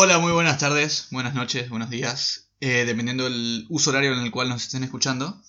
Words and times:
Hola, 0.00 0.20
muy 0.20 0.30
buenas 0.30 0.58
tardes, 0.58 1.08
buenas 1.10 1.34
noches, 1.34 1.68
buenos 1.70 1.90
días, 1.90 2.50
eh, 2.60 2.84
dependiendo 2.86 3.24
del 3.24 3.66
uso 3.68 3.90
horario 3.90 4.12
en 4.12 4.20
el 4.20 4.30
cual 4.30 4.48
nos 4.48 4.62
estén 4.62 4.84
escuchando. 4.84 5.42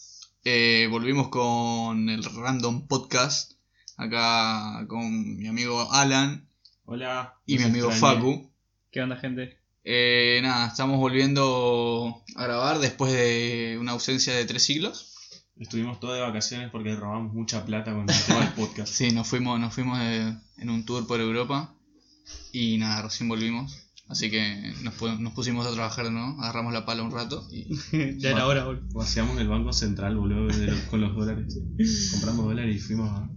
Eh, 0.43 0.87
volvimos 0.89 1.27
con 1.29 2.09
el 2.09 2.23
Random 2.23 2.87
Podcast, 2.87 3.51
acá 3.95 4.87
con 4.87 5.37
mi 5.37 5.45
amigo 5.47 5.91
Alan 5.91 6.49
Hola. 6.85 7.35
y 7.45 7.59
mi 7.59 7.65
amigo 7.65 7.91
extrañé. 7.91 8.15
Facu. 8.15 8.51
¿Qué 8.91 9.01
onda, 9.03 9.17
gente? 9.17 9.59
Eh, 9.83 10.39
nada, 10.41 10.65
estamos 10.69 10.97
volviendo 10.97 12.23
a 12.35 12.43
grabar 12.43 12.79
después 12.79 13.13
de 13.13 13.77
una 13.79 13.91
ausencia 13.91 14.33
de 14.33 14.45
tres 14.45 14.63
siglos. 14.63 15.13
Estuvimos 15.59 15.99
todos 15.99 16.15
de 16.15 16.21
vacaciones 16.21 16.71
porque 16.71 16.95
robamos 16.95 17.33
mucha 17.35 17.65
plata 17.67 17.91
con 17.91 18.09
el 18.09 18.25
tema 18.25 18.39
del 18.39 18.53
podcast. 18.53 18.91
Sí, 18.95 19.11
nos 19.11 19.27
fuimos, 19.27 19.59
nos 19.59 19.75
fuimos 19.75 19.99
de- 19.99 20.33
en 20.57 20.69
un 20.71 20.85
tour 20.87 21.05
por 21.05 21.19
Europa 21.19 21.75
y 22.51 22.77
nada, 22.79 23.03
recién 23.03 23.29
volvimos. 23.29 23.85
Así 24.09 24.31
que 24.31 24.73
nos, 24.81 24.99
pu- 24.99 25.19
nos 25.19 25.33
pusimos 25.33 25.67
a 25.67 25.71
trabajar, 25.71 26.11
¿no? 26.11 26.41
Agarramos 26.41 26.73
la 26.73 26.83
pala 26.83 27.03
un 27.03 27.11
rato 27.11 27.47
y 27.51 27.67
ya 28.19 28.31
era 28.31 28.47
hora, 28.47 28.65
boludo. 28.65 28.83
Vaciamos 28.93 29.37
el 29.39 29.47
banco 29.47 29.71
central, 29.71 30.17
boludo, 30.17 30.41
los- 30.47 30.79
con 30.89 30.99
los 31.01 31.15
dólares. 31.15 31.59
Compramos 32.11 32.45
dólares 32.45 32.75
y 32.75 32.79
fuimos 32.79 33.09
a, 33.11 33.29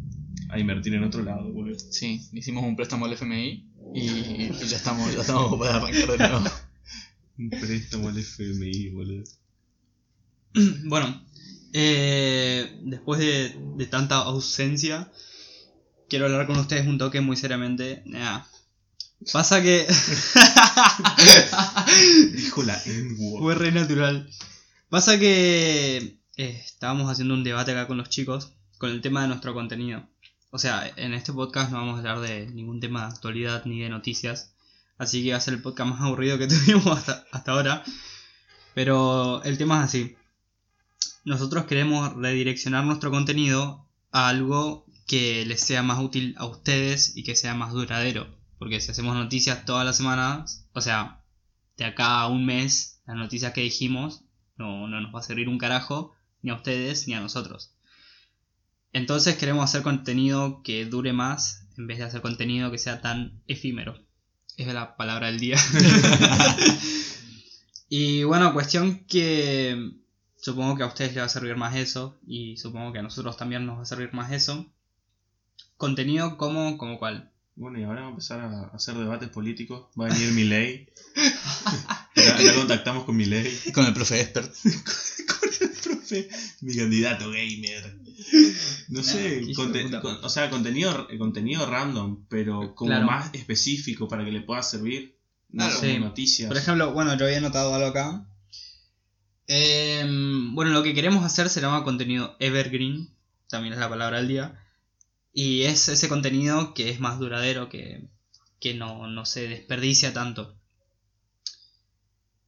a 0.48 0.58
invertir 0.58 0.94
en 0.94 1.04
otro 1.04 1.22
lado, 1.22 1.52
boludo. 1.52 1.78
sí, 1.78 2.26
hicimos 2.32 2.64
un 2.64 2.74
préstamo 2.74 3.04
al 3.04 3.12
FMI 3.12 3.68
y, 3.94 4.00
y 4.00 4.50
ya 4.66 4.76
estamos, 4.76 5.12
ya 5.14 5.20
estamos 5.20 5.58
para 5.58 5.76
arrancar 5.76 6.10
de 6.10 6.18
nuevo. 6.18 6.44
Un 7.38 7.50
préstamo 7.50 8.08
al 8.08 8.18
FMI, 8.18 8.88
boludo. 8.90 9.24
Bueno, 10.84 11.22
eh, 11.74 12.78
después 12.84 13.20
de, 13.20 13.54
de 13.76 13.86
tanta 13.86 14.16
ausencia, 14.16 15.10
quiero 16.08 16.26
hablar 16.26 16.46
con 16.46 16.58
ustedes 16.58 16.86
un 16.86 16.98
toque 16.98 17.20
muy 17.20 17.36
seriamente. 17.36 18.02
Nah. 18.06 18.42
Pasa 19.32 19.62
que. 19.62 19.86
Dijo 22.32 22.62
la. 22.62 22.80
Fue 23.38 23.54
re 23.54 23.72
natural. 23.72 24.28
Pasa 24.88 25.18
que 25.18 26.18
eh, 26.36 26.62
estábamos 26.64 27.10
haciendo 27.10 27.34
un 27.34 27.44
debate 27.44 27.72
acá 27.72 27.86
con 27.86 27.98
los 27.98 28.08
chicos 28.08 28.52
con 28.78 28.90
el 28.90 29.00
tema 29.00 29.22
de 29.22 29.28
nuestro 29.28 29.54
contenido. 29.54 30.08
O 30.50 30.58
sea, 30.58 30.90
en 30.96 31.14
este 31.14 31.32
podcast 31.32 31.70
no 31.70 31.78
vamos 31.78 31.94
a 31.94 31.98
hablar 31.98 32.20
de 32.20 32.46
ningún 32.48 32.80
tema 32.80 33.02
de 33.02 33.12
actualidad 33.12 33.64
ni 33.64 33.80
de 33.80 33.88
noticias. 33.88 34.54
Así 34.98 35.22
que 35.22 35.30
va 35.30 35.38
a 35.38 35.40
ser 35.40 35.54
el 35.54 35.62
podcast 35.62 35.90
más 35.90 36.00
aburrido 36.00 36.38
que 36.38 36.46
tuvimos 36.48 36.98
hasta, 36.98 37.24
hasta 37.30 37.52
ahora. 37.52 37.84
Pero 38.74 39.42
el 39.44 39.56
tema 39.56 39.78
es 39.78 39.84
así. 39.84 40.16
Nosotros 41.24 41.66
queremos 41.66 42.14
redireccionar 42.14 42.84
nuestro 42.84 43.10
contenido 43.10 43.86
a 44.10 44.28
algo 44.28 44.84
que 45.06 45.44
les 45.46 45.60
sea 45.60 45.82
más 45.82 46.00
útil 46.00 46.34
a 46.38 46.46
ustedes 46.46 47.16
y 47.16 47.22
que 47.22 47.36
sea 47.36 47.54
más 47.54 47.72
duradero. 47.72 48.41
Porque 48.62 48.80
si 48.80 48.92
hacemos 48.92 49.16
noticias 49.16 49.64
todas 49.64 49.84
las 49.84 49.96
semanas, 49.96 50.68
o 50.72 50.80
sea, 50.80 51.20
de 51.76 51.84
acá 51.84 52.20
a 52.20 52.28
un 52.28 52.46
mes, 52.46 53.02
las 53.08 53.16
noticias 53.16 53.52
que 53.52 53.62
dijimos 53.62 54.22
no, 54.56 54.86
no 54.86 55.00
nos 55.00 55.12
va 55.12 55.18
a 55.18 55.24
servir 55.24 55.48
un 55.48 55.58
carajo, 55.58 56.14
ni 56.42 56.52
a 56.52 56.54
ustedes 56.54 57.08
ni 57.08 57.14
a 57.14 57.20
nosotros. 57.20 57.74
Entonces 58.92 59.34
queremos 59.34 59.64
hacer 59.64 59.82
contenido 59.82 60.62
que 60.62 60.84
dure 60.84 61.12
más 61.12 61.66
en 61.76 61.88
vez 61.88 61.98
de 61.98 62.04
hacer 62.04 62.20
contenido 62.20 62.70
que 62.70 62.78
sea 62.78 63.00
tan 63.00 63.42
efímero. 63.48 63.98
Es 64.56 64.72
la 64.72 64.96
palabra 64.96 65.26
del 65.26 65.40
día. 65.40 65.56
y 67.88 68.22
bueno, 68.22 68.52
cuestión 68.52 69.06
que 69.06 69.90
supongo 70.36 70.76
que 70.76 70.84
a 70.84 70.86
ustedes 70.86 71.14
les 71.14 71.22
va 71.22 71.26
a 71.26 71.28
servir 71.28 71.56
más 71.56 71.74
eso 71.74 72.20
y 72.24 72.56
supongo 72.58 72.92
que 72.92 73.00
a 73.00 73.02
nosotros 73.02 73.36
también 73.36 73.66
nos 73.66 73.78
va 73.78 73.82
a 73.82 73.86
servir 73.86 74.12
más 74.12 74.30
eso. 74.30 74.72
Contenido 75.76 76.36
como, 76.36 76.78
como 76.78 77.00
cuál. 77.00 77.31
Bueno, 77.54 77.78
y 77.78 77.82
ahora 77.84 78.00
vamos 78.02 78.30
a 78.30 78.34
empezar 78.34 78.40
a 78.40 78.74
hacer 78.74 78.94
debates 78.94 79.28
políticos. 79.28 79.88
Va 80.00 80.06
a 80.06 80.08
venir 80.08 80.32
Milei. 80.32 80.88
ya, 82.16 82.40
ya 82.40 82.54
contactamos 82.54 83.04
con 83.04 83.16
Milei. 83.16 83.50
Con 83.74 83.84
el 83.86 83.92
profe 83.92 84.20
Expert. 84.20 84.52
con 84.62 85.50
el 85.60 85.70
profe, 85.70 86.28
mi 86.62 86.74
candidato 86.76 87.30
gamer. 87.30 87.98
No 88.88 89.02
sé, 89.02 89.42
con- 89.54 89.72
o 90.22 90.28
sea, 90.30 90.48
contenido, 90.50 91.06
contenido 91.18 91.66
random, 91.66 92.24
pero 92.28 92.74
como 92.74 92.90
Claro. 92.90 93.06
más 93.06 93.30
específico 93.34 94.08
para 94.08 94.24
que 94.24 94.32
le 94.32 94.40
pueda 94.40 94.62
servir. 94.62 95.18
No 95.50 95.64
Claro. 95.66 95.80
como 95.80 95.92
Sí. 95.92 95.98
noticias. 95.98 96.48
Por 96.48 96.56
ejemplo, 96.56 96.92
bueno, 96.94 97.16
yo 97.18 97.26
había 97.26 97.40
notado 97.40 97.74
algo 97.74 97.88
acá. 97.88 98.26
Em, 99.46 100.54
bueno, 100.54 100.70
lo 100.70 100.82
que 100.82 100.94
queremos 100.94 101.24
hacer 101.24 101.50
se 101.50 101.60
llama 101.60 101.84
contenido 101.84 102.36
evergreen, 102.40 103.10
también 103.48 103.74
es 103.74 103.80
la 103.80 103.88
palabra 103.90 104.18
del 104.18 104.28
día. 104.28 104.58
Y 105.34 105.62
es 105.62 105.88
ese 105.88 106.08
contenido 106.08 106.74
que 106.74 106.90
es 106.90 107.00
más 107.00 107.18
duradero, 107.18 107.68
que, 107.68 108.08
que 108.60 108.74
no, 108.74 109.06
no 109.08 109.24
se 109.24 109.48
desperdicia 109.48 110.12
tanto. 110.12 110.56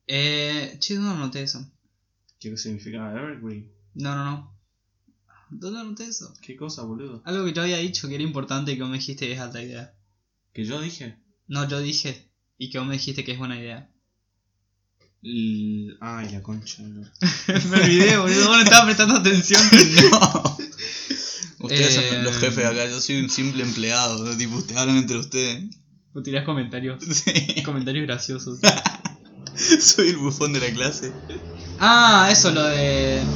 Eh, 0.06 0.76
che, 0.80 0.96
¿dónde 0.96 1.10
anoté 1.10 1.42
eso? 1.42 1.66
¿Qué 2.38 2.56
significa 2.58 3.10
evergreen? 3.12 3.72
No, 3.94 4.14
no, 4.14 4.24
no. 4.24 4.58
¿Dónde 5.50 5.80
anoté 5.80 6.04
eso? 6.04 6.34
¿Qué 6.42 6.56
cosa, 6.56 6.82
boludo? 6.82 7.22
Algo 7.24 7.44
que 7.46 7.52
yo 7.52 7.62
había 7.62 7.78
dicho 7.78 8.08
que 8.08 8.14
era 8.16 8.24
importante 8.24 8.72
y 8.72 8.76
que 8.76 8.82
vos 8.82 8.90
me 8.90 8.98
dijiste 8.98 9.26
que 9.26 9.32
es 9.32 9.40
alta 9.40 9.62
idea. 9.62 9.94
¿Que 10.52 10.64
yo 10.64 10.80
dije? 10.80 11.16
No, 11.46 11.66
yo 11.68 11.80
dije 11.80 12.30
y 12.58 12.70
que 12.70 12.78
vos 12.78 12.86
me 12.86 12.94
dijiste 12.94 13.24
que 13.24 13.32
es 13.32 13.38
buena 13.38 13.58
idea. 13.58 13.90
L- 15.22 15.96
Ay, 16.00 16.30
la 16.32 16.42
concha. 16.42 16.82
no. 16.82 17.00
me 17.70 17.76
olvidé, 17.82 18.16
boludo, 18.18 18.48
vos 18.48 18.56
no 18.58 18.62
estabas 18.62 18.84
prestando 18.86 19.14
atención. 19.16 19.62
no. 20.10 20.58
Ustedes 21.64 21.96
Eh, 21.96 22.08
son 22.10 22.24
los 22.24 22.36
jefes 22.36 22.64
acá, 22.64 22.86
yo 22.86 23.00
soy 23.00 23.20
un 23.20 23.30
simple 23.30 23.62
empleado. 23.62 24.24
¿no? 24.24 24.36
Tipo, 24.36 24.56
ustedes 24.56 24.80
hablan 24.80 24.96
entre 24.98 25.18
ustedes. 25.18 25.64
O 26.14 26.22
tirás 26.22 26.44
comentarios. 26.44 27.02
Sí. 27.24 27.62
Comentarios 27.64 28.06
graciosos. 28.06 28.58
Soy 29.80 30.08
el 30.08 30.16
bufón 30.16 30.52
de 30.52 30.58
la 30.60 30.70
clase. 30.72 31.12
Ah, 31.78 32.28
eso, 32.32 32.50
lo 32.50 32.64
de. 32.64 33.22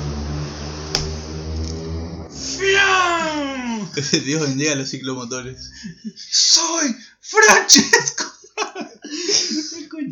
Dios 4.25 4.43
bendiga 4.43 4.73
a 4.73 4.77
los 4.77 4.89
ciclomotores. 4.91 5.71
¡Soy 6.17 6.95
Francesco! 7.21 8.25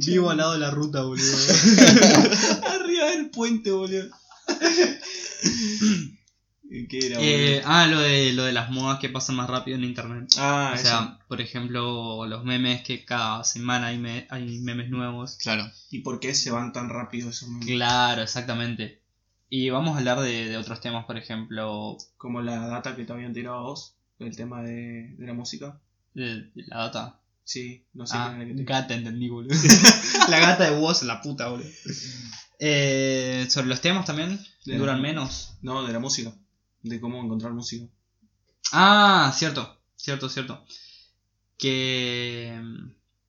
Vivo 0.06 0.30
al 0.30 0.38
lado 0.38 0.52
de 0.52 0.58
la 0.58 0.70
ruta, 0.70 1.02
boludo. 1.02 1.36
Arriba 2.68 3.10
del 3.10 3.30
puente, 3.30 3.70
boludo. 3.70 4.08
¿Qué 6.88 7.06
era, 7.06 7.18
Eh, 7.20 7.62
ah, 7.64 7.86
lo 7.86 8.00
de, 8.00 8.32
lo 8.32 8.44
de 8.44 8.52
las 8.52 8.70
modas 8.70 8.98
que 8.98 9.08
pasan 9.08 9.36
más 9.36 9.48
rápido 9.48 9.76
en 9.76 9.84
internet. 9.84 10.28
Ah, 10.38 10.70
o 10.72 10.74
eso. 10.74 10.84
sea, 10.84 11.18
por 11.28 11.40
ejemplo, 11.40 12.26
los 12.26 12.44
memes 12.44 12.82
que 12.82 13.04
cada 13.04 13.44
semana 13.44 13.88
hay, 13.88 13.98
me- 13.98 14.26
hay 14.30 14.58
memes 14.58 14.90
nuevos. 14.90 15.36
Claro. 15.40 15.70
¿Y 15.90 16.00
por 16.00 16.18
qué 16.20 16.34
se 16.34 16.50
van 16.50 16.72
tan 16.72 16.88
rápido 16.88 17.30
esos 17.30 17.48
memes? 17.48 17.66
Claro, 17.66 18.22
exactamente. 18.22 19.00
Y 19.48 19.70
vamos 19.70 19.94
a 19.94 19.98
hablar 19.98 20.20
de, 20.20 20.48
de 20.48 20.56
otros 20.56 20.80
temas, 20.80 21.04
por 21.06 21.16
ejemplo, 21.16 21.96
Como 22.16 22.42
la 22.42 22.66
data 22.66 22.96
que 22.96 23.04
te 23.04 23.12
habían 23.12 23.32
tirado 23.32 23.56
a 23.58 23.62
vos, 23.62 23.94
el 24.18 24.34
tema 24.36 24.62
de, 24.62 25.14
de 25.16 25.26
la 25.26 25.34
música. 25.34 25.80
de, 26.14 26.50
de 26.54 26.64
la 26.66 26.78
data. 26.78 27.20
Sí, 27.44 27.84
no 27.94 28.08
sé 28.08 28.16
Ah, 28.18 28.34
era 28.36 28.44
que 28.44 28.54
te 28.54 28.64
gata, 28.64 28.94
entendí, 28.94 29.28
boludo. 29.28 29.54
la 30.28 30.40
gata 30.40 30.64
de 30.68 30.76
vos, 30.76 31.04
la 31.04 31.20
puta, 31.22 31.46
boludo. 31.48 31.68
Eh, 32.58 33.46
sobre 33.50 33.66
los 33.66 33.80
temas 33.82 34.06
también, 34.06 34.40
De- 34.64 34.78
duran 34.78 35.00
menos. 35.02 35.50
No, 35.62 35.84
de 35.86 35.92
la 35.92 35.98
música. 35.98 36.32
De 36.86 37.00
cómo 37.00 37.22
encontrar 37.22 37.52
música. 37.52 37.86
Ah, 38.72 39.32
cierto, 39.34 39.76
cierto, 39.96 40.28
cierto. 40.28 40.64
Que, 41.58 42.60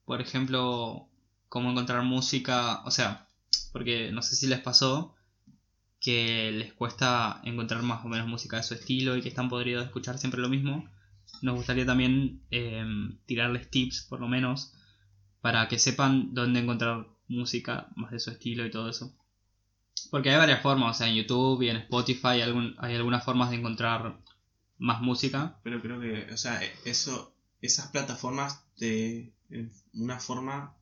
por 0.06 0.22
ejemplo, 0.22 1.08
cómo 1.50 1.72
encontrar 1.72 2.04
música, 2.04 2.84
o 2.86 2.92
sea, 2.92 3.28
porque 3.72 4.12
no 4.12 4.22
sé 4.22 4.36
si 4.36 4.48
les 4.48 4.60
pasó 4.60 5.16
que 6.00 6.52
les 6.52 6.74
cuesta 6.74 7.42
encontrar 7.44 7.82
más 7.82 8.06
o 8.06 8.08
menos 8.08 8.28
música 8.28 8.58
de 8.58 8.64
su 8.64 8.76
estilo 8.76 9.18
y 9.18 9.22
que 9.24 9.30
están 9.30 9.50
podridos 9.50 9.82
de 9.82 9.88
escuchar 9.88 10.20
siempre 10.20 10.42
lo 10.42 10.50
mismo. 10.50 10.88
Nos 11.42 11.56
gustaría 11.56 11.86
también 11.86 12.44
em, 12.52 13.18
tirarles 13.26 13.70
tips, 13.70 14.04
por 14.04 14.20
lo 14.20 14.28
menos, 14.28 14.72
para 15.42 15.68
que 15.68 15.80
sepan 15.80 16.34
dónde 16.34 16.60
encontrar 16.60 17.08
música 17.28 17.90
más 17.96 18.12
de 18.12 18.20
su 18.20 18.30
estilo 18.30 18.66
y 18.66 18.72
todo 18.72 18.90
eso. 18.90 19.16
Porque 20.10 20.30
hay 20.30 20.38
varias 20.38 20.62
formas, 20.62 20.96
o 20.96 20.98
sea, 20.98 21.08
en 21.10 21.16
YouTube 21.16 21.62
y 21.64 21.70
en 21.70 21.78
Spotify 21.78 22.28
hay, 22.28 22.42
algún- 22.42 22.76
hay 22.80 22.96
algunas 22.96 23.24
formas 23.26 23.50
de 23.50 23.58
encontrar 23.58 24.20
más 24.78 25.02
música. 25.02 25.60
Pero 25.64 25.82
creo 25.82 26.00
que, 26.00 26.32
o 26.34 26.38
sea, 26.38 26.60
eso, 26.86 27.34
esas 27.62 27.88
plataformas 27.92 28.64
de 28.78 29.34
una 29.94 30.20
forma 30.20 30.76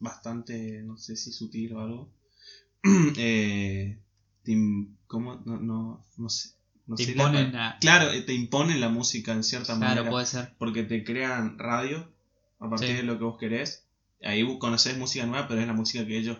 bastante, 0.00 0.82
no 0.82 0.96
sé 0.96 1.16
si 1.16 1.32
sutil 1.32 1.74
o 1.74 1.80
algo, 1.80 2.12
eh, 3.16 3.98
te 4.44 4.56
¿cómo? 5.06 5.42
No, 5.44 5.58
no, 5.60 6.04
no 6.16 6.28
sé. 6.28 6.50
No 6.86 6.96
Te 6.96 7.04
sé 7.04 7.14
la 7.14 7.22
imponen 7.24 7.52
pa- 7.52 7.68
a- 7.70 7.78
Claro, 7.78 8.10
eh, 8.10 8.22
te 8.22 8.34
imponen 8.34 8.80
la 8.80 8.88
música 8.88 9.32
en 9.32 9.44
cierta 9.44 9.76
Claro, 9.76 9.94
manera. 9.96 10.10
puede 10.10 10.26
ser. 10.26 10.54
Porque 10.58 10.82
te 10.82 11.04
crean 11.04 11.58
radio 11.58 12.10
a 12.58 12.68
partir 12.68 12.88
Sí. 12.88 12.94
de 12.94 13.02
lo 13.04 13.18
que 13.18 13.24
vos 13.24 13.38
querés. 13.38 13.86
Ahí 14.24 14.42
vos 14.42 14.58
conocés 14.58 14.96
música 14.98 15.24
nueva, 15.26 15.46
pero 15.48 15.60
es 15.60 15.66
la 15.66 15.72
música 15.74 16.04
que 16.06 16.18
ellos 16.18 16.38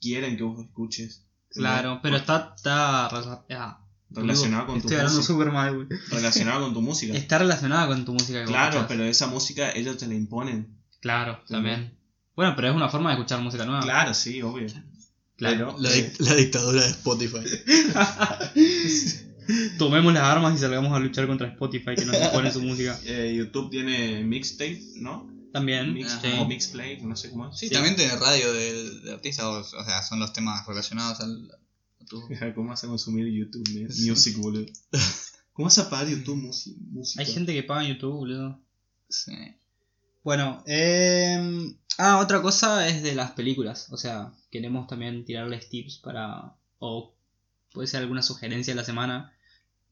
quieren 0.00 0.36
que 0.36 0.42
vos 0.44 0.64
escuches. 0.64 1.26
Claro, 1.54 2.00
pero 2.02 2.16
está, 2.16 2.54
está 2.56 3.08
rela- 3.10 3.44
ah, 3.50 3.78
relacionado 4.10 4.66
con 4.66 4.80
tu 4.80 4.88
Estoy 4.88 5.02
música. 5.04 5.22
súper 5.22 5.52
mal. 5.52 5.88
Relacionado 6.10 6.64
con 6.64 6.74
tu 6.74 6.82
música. 6.82 7.14
Está 7.14 7.38
relacionada 7.38 7.86
con 7.86 8.04
tu 8.04 8.12
música. 8.12 8.40
que 8.40 8.46
Claro, 8.46 8.84
pero 8.88 9.04
esa 9.04 9.26
música 9.26 9.70
ellos 9.72 9.96
te 9.98 10.06
la 10.06 10.14
imponen. 10.14 10.78
Claro, 11.00 11.40
también. 11.48 11.96
Bueno, 12.36 12.54
pero 12.56 12.68
es 12.68 12.74
una 12.76 12.88
forma 12.88 13.10
de 13.10 13.16
escuchar 13.16 13.40
música 13.40 13.64
nueva. 13.66 13.82
Claro, 13.82 14.14
sí, 14.14 14.40
obvio. 14.42 14.66
Claro. 15.36 15.36
Pero- 15.36 15.76
La, 15.78 15.90
dic- 15.90 16.18
la 16.20 16.34
dictadura 16.34 16.82
de 16.82 16.88
Spotify. 16.88 17.38
Tomemos 19.78 20.14
las 20.14 20.22
armas 20.22 20.54
y 20.54 20.58
salgamos 20.58 20.92
a 20.92 21.00
luchar 21.00 21.26
contra 21.26 21.48
Spotify 21.48 21.94
que 21.96 22.04
nos 22.06 22.16
impone 22.16 22.50
su 22.52 22.62
música. 22.62 22.98
Eh, 23.04 23.34
YouTube 23.36 23.70
tiene 23.70 24.22
mixtape, 24.24 24.80
¿no? 24.96 25.28
También. 25.52 25.92
Mixtape 25.92 26.32
sí. 26.32 26.38
o 26.40 26.44
mixplay, 26.46 27.00
no 27.02 27.14
sé 27.16 27.30
cómo 27.30 27.48
es. 27.50 27.58
Sí, 27.58 27.68
también 27.70 27.94
tiene 27.96 28.16
radio 28.16 28.52
de, 28.52 29.00
de 29.00 29.12
artistas, 29.12 29.44
o, 29.44 29.58
o 29.60 29.84
sea, 29.84 30.02
son 30.02 30.18
los 30.20 30.32
temas 30.32 30.66
relacionados 30.66 31.20
al. 31.20 31.50
a 32.00 32.04
tu- 32.06 32.22
¿Cómo 32.54 32.70
vas 32.70 32.82
a 32.84 32.88
consumir 32.88 33.26
YouTube? 33.26 33.66
Sí. 33.90 34.08
Music, 34.10 34.36
boludo? 34.38 34.66
¿Cómo 35.52 35.66
vas 35.66 35.78
a 35.78 35.90
pagar 35.90 36.08
YouTube 36.08 36.36
musi- 36.42 36.76
música? 36.90 37.22
Hay 37.22 37.30
gente 37.32 37.52
que 37.52 37.62
paga 37.62 37.82
en 37.84 37.94
YouTube, 37.94 38.14
boludo. 38.14 38.58
Sí. 39.08 39.32
Bueno, 40.24 40.62
eh... 40.66 41.74
ah, 41.98 42.18
otra 42.18 42.40
cosa 42.40 42.86
es 42.88 43.02
de 43.02 43.14
las 43.14 43.32
películas. 43.32 43.88
O 43.90 43.96
sea, 43.96 44.32
queremos 44.50 44.86
también 44.86 45.24
tirarles 45.24 45.68
tips 45.68 45.98
para. 45.98 46.54
O 46.78 47.14
puede 47.72 47.88
ser 47.88 48.00
alguna 48.02 48.22
sugerencia 48.22 48.72
de 48.72 48.80
la 48.80 48.84
semana. 48.84 49.32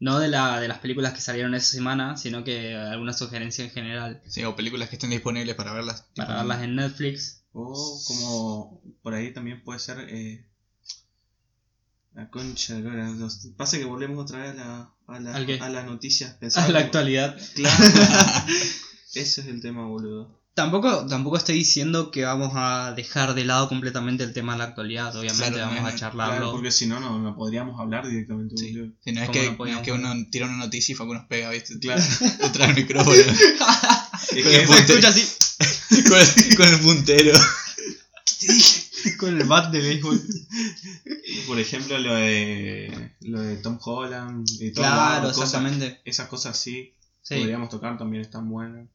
No 0.01 0.19
de, 0.19 0.29
la, 0.29 0.59
de 0.61 0.67
las 0.67 0.79
películas 0.79 1.13
que 1.13 1.21
salieron 1.21 1.55
esa 1.55 1.71
semana, 1.73 2.17
sino 2.17 2.43
que 2.43 2.75
alguna 2.75 3.13
sugerencia 3.13 3.65
en 3.65 3.71
general. 3.71 4.23
Sí, 4.27 4.43
o 4.45 4.57
películas 4.57 4.89
que 4.89 4.97
estén 4.97 5.11
disponibles 5.11 5.55
para 5.55 5.73
verlas. 5.75 6.07
Para 6.17 6.37
verlas 6.39 6.63
en 6.63 6.75
Netflix. 6.77 7.43
O 7.53 8.01
como 8.07 8.81
por 9.03 9.13
ahí 9.15 9.33
también 9.33 9.63
puede 9.63 9.79
ser 9.79 9.99
eh, 10.09 10.47
la 12.15 12.31
concha 12.31 12.75
de 12.81 13.29
Pasa 13.57 13.77
que 13.79 13.85
volvemos 13.85 14.19
otra 14.25 14.39
vez 14.39 14.51
a 14.53 14.55
la, 14.55 14.91
a 15.07 15.21
la, 15.21 15.35
a 15.65 15.69
las 15.69 15.85
noticias. 15.85 16.33
A 16.35 16.39
Pensaba 16.39 16.69
la 16.69 16.73
como- 16.79 16.87
actualidad. 16.87 17.39
Claro. 17.55 17.85
Ese 19.15 19.41
es 19.43 19.47
el 19.49 19.61
tema, 19.61 19.85
boludo. 19.87 20.40
Tampoco, 20.55 21.07
tampoco 21.07 21.37
estoy 21.37 21.55
diciendo 21.55 22.11
que 22.11 22.25
vamos 22.25 22.53
a 22.55 22.93
dejar 22.95 23.35
de 23.35 23.45
lado 23.45 23.69
completamente 23.69 24.25
el 24.25 24.33
tema 24.33 24.53
de 24.53 24.59
la 24.59 24.65
actualidad. 24.65 25.15
Obviamente 25.17 25.53
Claro, 25.53 25.67
vamos 25.69 25.83
no, 25.83 25.87
a 25.89 25.93
no, 25.93 25.97
charlarlo. 25.99 26.35
Claro, 26.37 26.53
porque 26.53 26.71
si 26.73 26.87
no, 26.87 26.99
no, 27.01 27.19
no 27.19 27.37
podríamos 27.37 27.79
hablar 27.81 28.07
directamente, 28.07 28.57
Sí. 28.59 28.73
Sí, 29.03 29.13
no 29.13 29.21
es 29.23 29.29
¿Cómo 29.29 29.33
que, 29.65 29.71
no 29.73 29.79
es 29.79 29.83
que 29.85 29.93
uno 29.93 30.13
tira 30.31 30.47
una 30.47 30.57
noticia 30.57 30.93
y 30.93 30.97
Facu 30.97 31.15
nos 31.15 31.27
pega, 31.27 31.51
¿viste? 31.51 31.79
Claro. 31.79 32.03
Detrás 32.43 32.69
del 32.69 32.77
micrófono. 32.85 33.17
Es 34.33 34.45
Con 34.45 34.53
que 34.53 34.57
el 34.61 34.69
Se 34.69 34.75
escucha 34.93 35.09
así 35.09 35.27
con, 36.09 36.19
el, 36.19 36.57
con 36.57 36.69
el 36.69 36.81
puntero. 36.81 37.33
con 39.19 39.41
el 39.41 39.47
bat 39.47 39.71
de 39.73 39.81
béisbol. 39.81 40.21
Por 41.47 41.59
ejemplo, 41.59 41.99
lo 41.99 42.15
de, 42.15 43.13
lo 43.21 43.41
de 43.41 43.57
Tom 43.57 43.79
Holland 43.83 44.47
y 44.61 44.73
todo 44.73 44.85
Claro, 44.85 45.29
cosas- 45.29 45.45
exactamente. 45.45 46.01
esas 46.05 46.29
cosas 46.29 46.59
sí, 46.59 46.93
Sí. 47.23 47.37
podríamos 47.37 47.69
tocar, 47.71 47.97
también 47.99 48.23
están 48.23 48.49
buenas. 48.49 48.89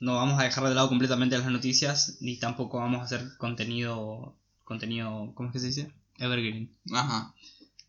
No 0.00 0.14
vamos 0.14 0.38
a 0.40 0.44
dejar 0.44 0.68
de 0.68 0.74
lado 0.74 0.88
completamente 0.88 1.36
las 1.38 1.50
noticias, 1.50 2.18
ni 2.20 2.38
tampoco 2.38 2.78
vamos 2.78 3.00
a 3.00 3.04
hacer 3.04 3.36
contenido. 3.38 4.36
contenido. 4.64 5.32
¿Cómo 5.34 5.48
es 5.48 5.52
que 5.52 5.60
se 5.60 5.66
dice? 5.66 5.92
Evergreen. 6.18 6.76
Ajá. 6.92 7.34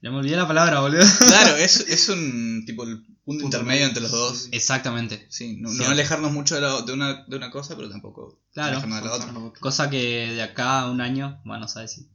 Ya 0.02 0.12
me 0.12 0.18
olvidé 0.18 0.36
la 0.36 0.48
palabra, 0.48 0.80
boludo. 0.82 1.04
Claro, 1.28 1.56
es, 1.58 1.80
es 1.90 2.10
un 2.10 2.64
tipo 2.66 2.84
el 2.84 3.04
punto, 3.26 3.46
intermedio 3.46 3.68
medio, 3.74 3.88
entre 3.88 4.04
los 4.04 4.12
dos. 4.12 4.48
Exactamente. 4.52 5.26
Sí, 5.30 5.58
no, 5.60 5.70
alejarnos 5.88 6.32
mucho 6.32 6.56
de, 6.56 6.62
la- 6.62 6.82
de 6.84 6.94
una, 6.94 7.24
de 7.26 7.36
una 7.36 7.50
cosa, 7.50 7.76
pero 7.76 7.90
tampoco 7.90 8.40
Claro. 8.54 8.74
alejarnos 8.78 9.02
de 9.02 9.06
la 9.08 9.14
otra. 9.16 9.60
Cosa 9.60 9.90
que 9.90 10.32
de 10.34 10.42
acá 10.44 10.82
a 10.82 10.92
un 10.92 11.02
año, 11.02 11.42
bueno, 11.46 11.62
no 11.62 11.68
sabes 11.68 11.94
si. 11.94 12.08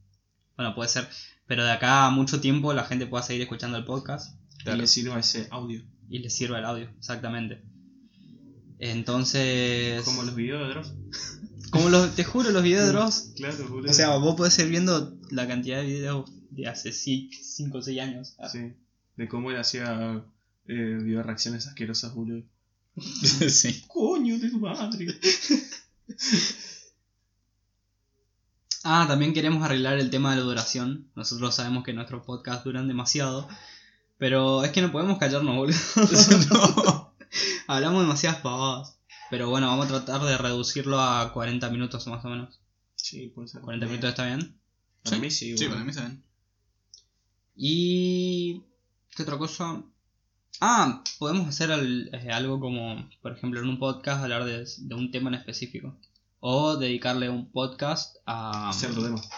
Bueno, 0.55 0.75
puede 0.75 0.87
ser. 0.89 1.09
Pero 1.45 1.65
de 1.65 1.71
acá 1.71 2.05
a 2.05 2.09
mucho 2.09 2.39
tiempo 2.39 2.73
la 2.73 2.85
gente 2.85 3.05
pueda 3.05 3.21
seguir 3.23 3.41
escuchando 3.43 3.77
el 3.77 3.83
podcast 3.85 4.33
Y 4.59 4.63
Claro. 4.63 4.77
le 4.79 4.87
sirva 4.87 5.19
ese 5.19 5.47
audio. 5.51 5.83
y 6.09 6.19
les 6.19 6.33
sirva 6.33 6.59
el 6.59 6.65
audio, 6.65 6.89
exactamente. 6.97 7.63
Entonces. 8.83 10.03
Como 10.03 10.23
los 10.23 10.35
videos 10.35 10.67
de 10.67 10.73
Dross. 10.73 10.93
Como 11.71 11.89
los, 11.89 12.15
te 12.15 12.25
juro, 12.25 12.51
los 12.51 12.61
videos 12.61 12.87
de 12.87 12.91
Dross. 12.91 13.31
Claro, 13.35 13.67
boludo. 13.69 13.89
O 13.89 13.93
sea, 13.93 14.17
vos 14.17 14.35
podés 14.35 14.59
ir 14.59 14.67
viendo 14.67 15.17
la 15.31 15.47
cantidad 15.47 15.77
de 15.77 15.85
videos 15.85 16.29
de 16.49 16.67
hace 16.67 16.91
5 16.91 17.77
o 17.77 17.81
6 17.81 18.01
años. 18.01 18.35
Sí. 18.51 18.73
De 19.15 19.27
cómo 19.29 19.51
él 19.51 19.57
hacía 19.57 20.25
eh, 20.67 20.97
video 21.01 21.23
reacciones 21.23 21.65
asquerosas, 21.65 22.13
boludo. 22.13 22.43
sí. 23.49 23.85
Coño 23.87 24.37
de 24.37 24.49
tu 24.49 24.59
madre. 24.59 25.07
Ah, 28.85 29.05
también 29.07 29.33
queremos 29.33 29.63
arreglar 29.63 29.97
el 29.97 30.09
tema 30.09 30.31
de 30.31 30.39
la 30.39 30.43
duración. 30.43 31.07
Nosotros 31.15 31.55
sabemos 31.55 31.85
que 31.85 31.93
nuestros 31.93 32.25
podcasts 32.25 32.65
duran 32.65 32.89
demasiado. 32.89 33.47
Pero 34.17 34.65
es 34.65 34.71
que 34.71 34.81
no 34.81 34.91
podemos 34.91 35.17
callarnos, 35.19 35.55
boludo. 35.55 35.77
No. 36.51 37.02
Hablamos 37.67 38.01
demasiadas 38.03 38.41
pavadas. 38.41 38.97
Pero 39.29 39.49
bueno, 39.49 39.67
vamos 39.67 39.85
a 39.85 39.89
tratar 39.89 40.21
de 40.21 40.37
reducirlo 40.37 40.99
a 41.01 41.31
40 41.33 41.69
minutos 41.69 42.05
más 42.07 42.23
o 42.25 42.29
menos. 42.29 42.59
Sí, 42.95 43.27
puede 43.33 43.47
ser. 43.47 43.61
40 43.61 43.85
minutos 43.87 44.09
está 44.09 44.25
bien. 44.25 44.57
Para 45.03 45.17
mí 45.17 45.31
sí, 45.31 45.57
Sí, 45.57 45.67
para 45.67 45.83
mí 45.83 45.89
está 45.89 46.01
bien. 46.05 46.23
Y... 47.55 48.61
¿Qué 49.15 49.23
otra 49.23 49.37
cosa? 49.37 49.83
Ah, 50.59 51.03
podemos 51.19 51.47
hacer 51.47 51.71
al- 51.71 52.09
eh, 52.13 52.31
algo 52.31 52.59
como, 52.59 53.09
por 53.21 53.33
ejemplo, 53.33 53.59
en 53.61 53.69
un 53.69 53.79
podcast 53.79 54.23
hablar 54.23 54.43
de, 54.45 54.65
de 54.77 54.95
un 54.95 55.11
tema 55.11 55.29
en 55.29 55.35
específico. 55.35 55.95
O 56.39 56.77
dedicarle 56.77 57.29
un 57.29 57.51
podcast 57.51 58.17
a... 58.25 58.71
Los 58.93 59.03
demás. 59.03 59.29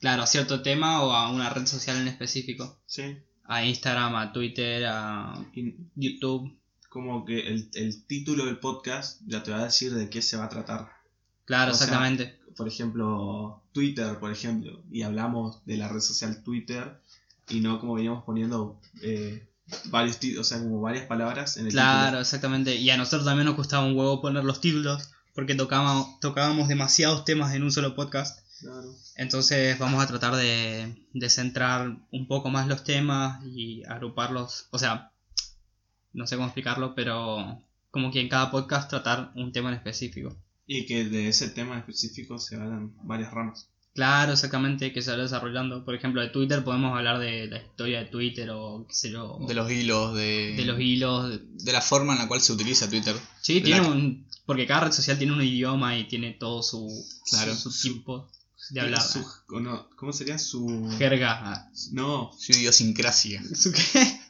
Claro, 0.00 0.22
a 0.22 0.26
cierto 0.26 0.62
tema 0.62 1.02
o 1.02 1.12
a 1.12 1.30
una 1.30 1.48
red 1.50 1.66
social 1.66 1.96
en 1.96 2.08
específico. 2.08 2.78
Sí. 2.86 3.16
A 3.44 3.64
Instagram, 3.64 4.14
a 4.16 4.32
Twitter, 4.32 4.84
a 4.86 5.34
Y 5.54 5.74
YouTube. 5.94 6.56
Como 6.94 7.24
que 7.24 7.48
el, 7.48 7.68
el 7.74 8.06
título 8.06 8.46
del 8.46 8.60
podcast 8.60 9.20
ya 9.26 9.42
te 9.42 9.50
va 9.50 9.58
a 9.58 9.64
decir 9.64 9.92
de 9.92 10.08
qué 10.08 10.22
se 10.22 10.36
va 10.36 10.44
a 10.44 10.48
tratar. 10.48 10.92
Claro, 11.44 11.72
O 11.72 11.74
sea, 11.74 11.86
exactamente. 11.86 12.38
Por 12.56 12.68
ejemplo, 12.68 13.64
Twitter, 13.72 14.16
por 14.20 14.30
ejemplo. 14.30 14.80
Y 14.92 15.02
hablamos 15.02 15.58
de 15.66 15.76
la 15.76 15.88
red 15.88 15.98
social 15.98 16.44
Twitter. 16.44 17.00
Y 17.48 17.58
no 17.58 17.80
como 17.80 17.94
veníamos 17.94 18.22
poniendo 18.22 18.80
eh, 19.02 19.44
varios 19.86 20.20
o 20.38 20.44
sea, 20.44 20.60
como 20.60 20.80
varias 20.80 21.06
palabras 21.06 21.56
en 21.56 21.66
el 21.66 21.72
Claro, 21.72 22.20
exactamente. 22.20 22.76
Y 22.76 22.88
a 22.90 22.96
nosotros 22.96 23.24
también 23.24 23.46
nos 23.46 23.56
costaba 23.56 23.84
un 23.84 23.96
huevo 23.96 24.22
poner 24.22 24.44
los 24.44 24.60
títulos. 24.60 25.10
Porque 25.34 25.56
tocábamos, 25.56 26.20
tocábamos 26.20 26.68
demasiados 26.68 27.24
temas 27.24 27.56
en 27.56 27.64
un 27.64 27.72
solo 27.72 27.96
podcast. 27.96 28.38
Claro. 28.60 28.94
Entonces 29.16 29.76
vamos 29.80 30.00
a 30.00 30.06
tratar 30.06 30.36
de, 30.36 30.94
de 31.12 31.28
centrar 31.28 31.96
un 32.12 32.28
poco 32.28 32.50
más 32.50 32.68
los 32.68 32.84
temas 32.84 33.44
y 33.44 33.82
agruparlos. 33.84 34.68
O 34.70 34.78
sea, 34.78 35.10
no 36.14 36.26
sé 36.26 36.36
cómo 36.36 36.48
explicarlo, 36.48 36.94
pero 36.94 37.60
como 37.90 38.10
que 38.10 38.20
en 38.20 38.28
cada 38.28 38.50
podcast 38.50 38.88
tratar 38.90 39.30
un 39.36 39.52
tema 39.52 39.68
en 39.68 39.76
específico. 39.76 40.34
Y 40.66 40.86
que 40.86 41.04
de 41.04 41.28
ese 41.28 41.48
tema 41.50 41.78
específico 41.78 42.38
se 42.38 42.56
hagan 42.56 42.92
varias 43.02 43.32
ramas. 43.32 43.68
Claro, 43.94 44.32
exactamente, 44.32 44.92
que 44.92 45.02
se 45.02 45.12
va 45.12 45.18
desarrollando. 45.18 45.84
Por 45.84 45.94
ejemplo, 45.94 46.20
de 46.20 46.28
Twitter 46.30 46.64
podemos 46.64 46.96
hablar 46.96 47.20
de 47.20 47.46
la 47.46 47.58
historia 47.58 48.00
de 48.00 48.06
Twitter 48.06 48.50
o 48.50 48.84
qué 48.88 48.94
sé 48.94 49.10
yo. 49.12 49.38
De 49.46 49.54
los 49.54 49.70
hilos, 49.70 50.14
de, 50.16 50.54
de 50.56 50.64
los 50.64 50.80
hilos. 50.80 51.28
de- 51.30 51.38
de 51.64 51.72
la 51.72 51.80
forma 51.80 52.14
en 52.14 52.18
la 52.18 52.26
cual 52.26 52.40
se 52.40 52.52
utiliza 52.52 52.88
Twitter. 52.90 53.14
Sí, 53.40 53.60
tiene 53.60 53.82
la- 53.82 53.88
un. 53.88 54.26
Porque 54.46 54.66
cada 54.66 54.86
red 54.86 54.92
social 54.92 55.16
tiene 55.16 55.32
un 55.32 55.42
idioma 55.42 55.96
y 55.96 56.08
tiene 56.08 56.32
todo 56.32 56.62
su. 56.64 56.88
Claro. 57.30 57.54
su, 57.54 57.70
Su- 57.70 57.92
tipo 57.94 58.28
de 58.70 58.80
hablar. 58.80 59.00
Su- 59.00 59.24
no, 59.60 59.88
¿Cómo 59.96 60.12
sería 60.12 60.38
su...? 60.38 60.90
Jerga. 60.98 61.70
No, 61.92 62.32
Su 62.36 62.50
idiosincrasia. 62.52 63.42
¿Su 63.54 63.70
qué? 63.72 64.20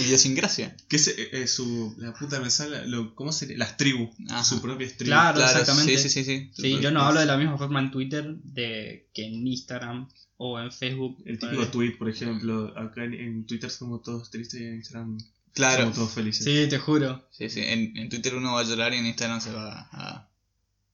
Idiosincrasia. 0.00 0.76
¿qué 0.88 0.96
es 0.96 1.08
eh, 1.08 1.28
eh, 1.32 1.46
su... 1.46 1.94
La 1.98 2.12
puta 2.12 2.40
me 2.40 2.50
sale... 2.50 2.86
Lo, 2.86 3.14
¿Cómo 3.14 3.32
sería? 3.32 3.56
Las 3.58 3.76
tribus. 3.76 4.10
Ajá. 4.28 4.44
Su 4.44 4.60
propia 4.60 4.86
tribu. 4.88 5.10
Claro, 5.10 5.36
Claro, 5.36 5.50
exactamente. 5.60 5.98
Sí, 5.98 6.08
sí, 6.08 6.24
sí. 6.24 6.50
sí. 6.54 6.62
Sí, 6.62 6.78
yo 6.80 6.90
no 6.90 7.02
hablo 7.02 7.20
de 7.20 7.26
la 7.26 7.36
misma 7.36 7.56
forma 7.58 7.80
en 7.80 7.90
Twitter 7.90 8.34
de 8.42 9.08
que 9.14 9.26
en 9.26 9.46
Instagram 9.46 10.08
o 10.36 10.58
en 10.58 10.72
Facebook. 10.72 11.22
El 11.26 11.38
típico 11.38 11.66
tweet, 11.68 11.96
por 11.98 12.08
ejemplo. 12.08 12.72
Acá 12.78 13.04
en, 13.04 13.14
en 13.14 13.46
Twitter 13.46 13.70
somos 13.70 14.02
todos 14.02 14.30
tristes 14.30 14.60
y 14.60 14.64
en 14.64 14.76
Instagram 14.76 15.18
Claro. 15.52 15.82
somos 15.82 15.94
todos 15.96 16.12
felices. 16.12 16.44
Sí, 16.44 16.68
te 16.68 16.78
juro. 16.78 17.26
Sí, 17.30 17.48
sí. 17.50 17.60
En, 17.60 17.96
en 17.96 18.08
Twitter 18.08 18.34
uno 18.34 18.54
va 18.54 18.60
a 18.60 18.64
llorar 18.64 18.94
y 18.94 18.98
en 18.98 19.06
Instagram 19.06 19.40
se 19.40 19.52
va 19.52 19.88
a, 19.92 20.30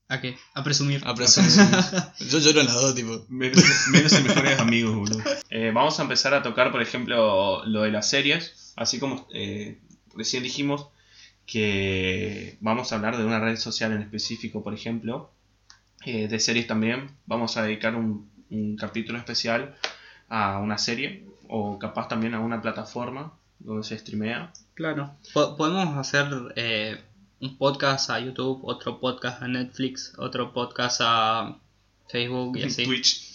¿A 0.08 0.20
qué? 0.20 0.36
A 0.54 0.62
presumir. 0.62 1.02
a 1.04 1.14
presumir. 1.14 1.50
Yo 2.30 2.38
lloro 2.38 2.60
en 2.60 2.66
las 2.66 2.76
dos, 2.80 2.94
tipo. 2.94 3.26
Menos, 3.28 3.62
menos 3.90 4.12
en 4.12 4.25
mejores 4.25 4.58
amigos, 4.60 4.94
boludo. 4.94 5.22
Eh, 5.50 5.70
vamos 5.72 5.98
a 5.98 6.02
empezar 6.02 6.34
a 6.34 6.42
tocar, 6.42 6.70
por 6.70 6.82
ejemplo, 6.82 7.64
lo 7.66 7.82
de 7.82 7.90
las 7.90 8.08
series. 8.10 8.65
Así 8.76 8.99
como 9.00 9.26
eh, 9.33 9.78
recién 10.14 10.42
dijimos 10.42 10.87
que 11.47 12.56
vamos 12.61 12.92
a 12.92 12.97
hablar 12.97 13.16
de 13.16 13.25
una 13.25 13.40
red 13.40 13.56
social 13.56 13.92
en 13.92 14.02
específico, 14.02 14.62
por 14.62 14.75
ejemplo. 14.75 15.30
Eh, 16.04 16.28
de 16.28 16.38
series 16.38 16.66
también. 16.66 17.11
Vamos 17.26 17.56
a 17.56 17.62
dedicar 17.62 17.95
un, 17.97 18.30
un 18.50 18.76
capítulo 18.76 19.18
especial 19.18 19.75
a 20.28 20.59
una 20.59 20.78
serie. 20.78 21.25
O 21.49 21.78
capaz 21.78 22.09
también 22.09 22.35
a 22.35 22.40
una 22.40 22.61
plataforma 22.61 23.33
donde 23.61 23.85
se 23.87 23.97
streamea. 23.99 24.52
Claro. 24.75 25.14
Po- 25.33 25.56
podemos 25.56 25.97
hacer 25.97 26.26
eh, 26.56 27.00
un 27.40 27.56
podcast 27.56 28.11
a 28.11 28.18
YouTube, 28.21 28.61
otro 28.64 29.00
podcast 29.00 29.42
a 29.42 29.49
Netflix, 29.49 30.12
otro 30.18 30.52
podcast 30.52 31.00
a 31.04 31.59
Facebook 32.09 32.56
y 32.59 32.62
así. 32.64 32.85
Twitch. 32.85 33.25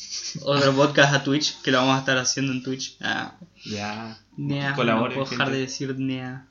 Otro 0.43 0.73
podcast 0.75 1.13
a 1.13 1.23
Twitch, 1.23 1.61
que 1.61 1.71
lo 1.71 1.79
vamos 1.79 1.95
a 1.95 1.99
estar 1.99 2.17
haciendo 2.17 2.51
en 2.51 2.63
Twitch. 2.63 2.97
Ah, 3.01 3.37
Ya. 3.65 4.19
nea, 4.37 4.73
Colaboren, 4.75 5.17
no 5.17 5.23
puedo 5.23 5.31
dejar 5.31 5.51
de 5.51 5.59
decir 5.59 5.97
nea. 5.97 6.47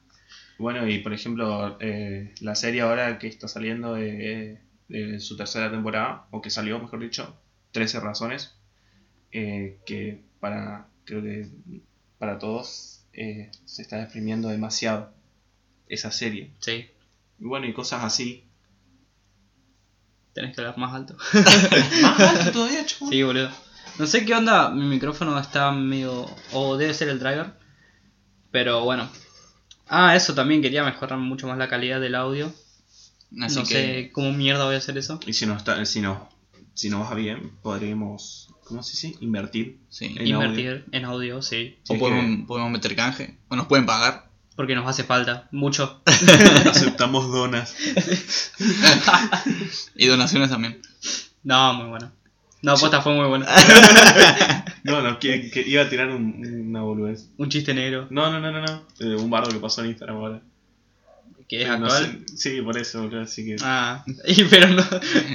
Bueno, 0.58 0.86
y 0.88 0.98
por 0.98 1.12
ejemplo, 1.12 1.76
eh, 1.80 2.34
la 2.40 2.54
serie 2.54 2.82
ahora 2.82 3.18
que 3.18 3.26
está 3.28 3.48
saliendo 3.48 3.94
de 3.94 4.60
de 4.90 5.20
su 5.20 5.36
tercera 5.36 5.70
temporada, 5.70 6.26
o 6.32 6.42
que 6.42 6.50
salió, 6.50 6.78
mejor 6.80 6.98
dicho, 6.98 7.36
13 7.70 8.00
razones, 8.00 8.56
eh, 9.30 9.78
que 9.86 10.24
para, 10.40 10.88
creo 11.04 11.22
que 11.22 11.48
para 12.18 12.38
todos 12.40 13.04
eh, 13.12 13.52
se 13.64 13.82
está 13.82 14.02
exprimiendo 14.02 14.48
demasiado 14.48 15.12
esa 15.86 16.10
serie. 16.10 16.50
Sí, 16.58 16.86
Y 17.38 17.44
bueno, 17.44 17.66
y 17.66 17.72
cosas 17.72 18.02
así. 18.02 18.44
Tenés 20.40 20.54
que 20.56 20.62
hablar 20.62 20.78
más 20.78 20.94
alto. 20.94 21.16
Más 22.02 22.20
alto 22.20 22.52
todavía, 22.52 22.84
chabón. 22.86 23.10
Sí, 23.12 23.22
boludo. 23.22 23.50
No 23.98 24.06
sé 24.06 24.24
qué 24.24 24.34
onda, 24.34 24.70
mi 24.70 24.86
micrófono 24.86 25.38
está 25.38 25.70
medio... 25.72 26.26
O 26.52 26.76
debe 26.76 26.94
ser 26.94 27.08
el 27.08 27.18
driver. 27.18 27.52
Pero 28.50 28.84
bueno. 28.84 29.08
Ah, 29.88 30.16
eso 30.16 30.34
también, 30.34 30.62
quería 30.62 30.84
mejorar 30.84 31.18
mucho 31.18 31.46
más 31.46 31.58
la 31.58 31.68
calidad 31.68 32.00
del 32.00 32.14
audio. 32.14 32.52
Así 33.42 33.56
no 33.56 33.62
que 33.62 33.74
sé 33.74 34.10
cómo 34.12 34.32
mierda 34.32 34.64
voy 34.64 34.74
a 34.74 34.78
hacer 34.78 34.96
eso. 34.96 35.20
Y 35.26 35.32
si 35.34 35.46
no 35.46 35.56
está, 35.56 35.84
si 35.84 36.00
no, 36.00 36.28
si 36.74 36.88
no 36.90 37.00
va 37.00 37.14
bien, 37.14 37.52
podríamos, 37.62 38.48
¿cómo 38.64 38.82
se 38.82 38.92
dice? 38.92 39.18
Invertir. 39.20 39.78
sí. 39.88 40.14
En 40.18 40.26
Invertir 40.26 40.86
en 40.92 41.04
audio, 41.04 41.42
sí. 41.42 41.78
Sí, 41.82 41.94
O 41.94 41.98
podemos, 41.98 42.46
podemos 42.46 42.70
meter 42.70 42.96
canje. 42.96 43.36
O 43.48 43.56
nos 43.56 43.66
pueden 43.66 43.86
pagar. 43.86 44.29
Porque 44.56 44.74
nos 44.74 44.86
hace 44.88 45.04
falta. 45.04 45.48
Mucho. 45.52 46.02
aceptamos 46.70 47.30
donas. 47.32 47.74
Y 49.94 50.06
donaciones 50.06 50.50
también. 50.50 50.80
No, 51.42 51.72
muy 51.74 51.88
bueno. 51.88 52.10
No, 52.62 52.74
posta 52.76 53.00
fue 53.00 53.14
muy 53.14 53.26
bueno. 53.26 53.46
No, 54.82 55.02
no, 55.02 55.18
que, 55.18 55.50
que 55.50 55.60
iba 55.60 55.82
a 55.82 55.88
tirar 55.90 56.08
un- 56.08 56.66
una 56.70 56.80
boludez. 56.80 57.28
Un 57.36 57.50
chiste 57.50 57.74
negro. 57.74 58.06
No, 58.10 58.30
no, 58.32 58.40
no, 58.40 58.50
no, 58.50 58.62
no. 58.64 58.86
Eh, 58.98 59.14
un 59.14 59.28
bardo 59.28 59.50
que 59.50 59.58
pasó 59.58 59.82
en 59.82 59.88
Instagram 59.90 60.16
ahora. 60.16 60.40
Que 61.48 61.58
es 61.62 61.68
Pero 61.68 61.78
no 61.80 61.86
actual. 61.86 62.24
sé- 62.28 62.36
Sí, 62.54 62.62
por 62.62 62.78
eso, 62.78 63.02
boludo, 63.02 63.20
así 63.22 63.44
que. 63.44 63.56
Ah, 63.62 64.02
y, 64.24 64.42
pero 64.44 64.68
no. 64.68 64.82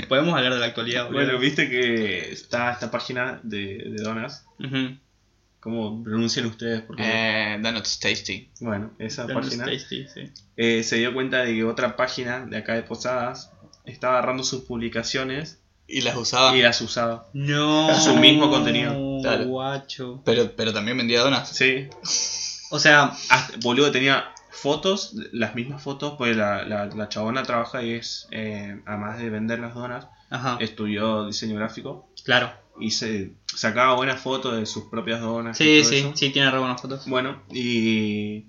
Podemos 0.09 0.35
hablar 0.35 0.53
de 0.55 0.59
la 0.59 0.65
actualidad, 0.65 1.05
boludo. 1.05 1.23
Bueno, 1.25 1.39
viste 1.39 1.69
que 1.69 2.31
está 2.31 2.71
esta 2.71 2.89
página 2.89 3.39
de, 3.43 3.83
de 3.95 4.03
donas. 4.03 4.45
Ujú. 4.59 4.97
¿Cómo 5.65 6.03
pronuncian 6.03 6.45
ustedes? 6.45 6.81
Porque, 6.83 7.01
Eh, 7.03 7.57
Donuts 7.59 7.99
Tasty. 7.99 8.51
bueno, 8.61 8.91
esa 8.99 9.23
Donuts 9.25 9.47
página 9.47 9.65
Tasty, 9.65 10.05
sí. 10.07 10.31
eh, 10.57 10.83
se 10.83 10.97
dio 10.97 11.11
cuenta 11.11 11.39
de 11.39 11.55
que 11.55 11.63
otra 11.63 11.95
página 11.95 12.45
de 12.45 12.57
acá 12.57 12.75
de 12.75 12.83
Posadas 12.83 13.51
estaba 13.83 14.19
agarrando 14.19 14.43
sus 14.43 14.61
publicaciones 14.65 15.59
Y 15.87 16.01
las 16.01 16.15
usaba. 16.17 16.55
y 16.55 16.61
las 16.61 16.79
usaba. 16.81 17.29
No. 17.33 17.95
Su 17.99 18.15
mismo 18.15 18.51
contenido. 18.51 18.93
Claro. 19.23 19.45
Guacho. 19.45 20.21
Pero, 20.23 20.51
pero 20.55 20.71
también 20.71 20.97
vendía 20.97 21.21
donas. 21.21 21.49
Sí, 21.49 21.87
O 22.69 22.77
sea, 22.77 23.13
Hasta- 23.29 23.57
boludo, 23.63 23.91
tenía 23.91 24.25
fotos, 24.51 25.15
las 25.31 25.55
mismas 25.55 25.81
fotos, 25.81 26.13
pues 26.19 26.37
la, 26.37 26.63
la, 26.63 26.85
la 26.85 27.09
chabona 27.09 27.41
trabaja 27.41 27.81
y 27.81 27.93
es, 27.93 28.27
eh, 28.29 28.81
además 28.85 29.17
de 29.17 29.31
vender 29.31 29.57
las 29.59 29.73
donas, 29.73 30.07
ajá. 30.29 30.57
estudió 30.59 31.25
diseño 31.25 31.55
gráfico 31.55 32.07
Claro. 32.23 32.51
Y 32.79 32.91
se 32.91 33.33
sacaba 33.45 33.95
buenas 33.95 34.21
fotos 34.21 34.55
de 34.57 34.65
sus 34.65 34.85
propias 34.85 35.21
donas. 35.21 35.59
y 35.59 35.63
Sí, 35.63 35.81
todo 35.81 35.89
sí, 35.89 35.97
eso. 35.97 36.11
sí, 36.15 36.29
tiene 36.31 36.51
re 36.51 36.59
buenas 36.59 36.81
fotos. 36.81 37.07
Bueno, 37.07 37.41
y 37.51 38.45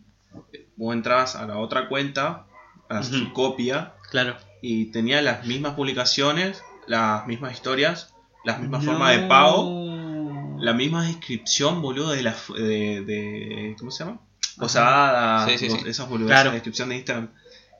vos 0.77 0.95
entrabas 0.95 1.37
a 1.37 1.47
la 1.47 1.59
otra 1.59 1.89
cuenta, 1.89 2.47
a 2.89 3.03
su 3.03 3.33
copia, 3.33 3.95
Claro. 4.11 4.37
y 4.63 4.87
tenía 4.87 5.21
las 5.23 5.47
mismas 5.47 5.75
publicaciones, 5.75 6.63
las 6.87 7.27
mismas 7.27 7.53
historias, 7.55 8.15
las 8.45 8.61
mismas 8.61 8.85
formas 8.85 9.17
de 9.21 9.27
pago, 9.27 10.57
la 10.61 10.73
misma 10.73 11.05
descripción, 11.07 11.83
boludo, 11.83 12.11
de 12.11 12.23
la 12.23 12.35
de, 12.57 13.03
de 13.03 13.77
¿cómo 13.79 13.91
se 13.91 14.05
llama? 14.05 14.21
Posadas, 14.59 15.51
Sí, 15.51 15.59
sí, 15.59 15.71
sí. 15.71 15.79
esas 15.87 16.09
boludeces, 16.09 16.33
Claro. 16.35 16.49
la 16.51 16.55
descripción 16.55 16.89
de 16.89 16.97
Instagram. 16.97 17.29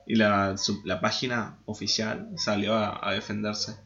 Y 0.09 0.15
la, 0.15 0.57
su- 0.57 0.81
la 0.85 1.01
página 1.01 1.57
oficial 1.65 2.29
salió 2.37 2.75
a, 2.75 2.97
a 3.05 3.11
defenderse. 3.13 3.77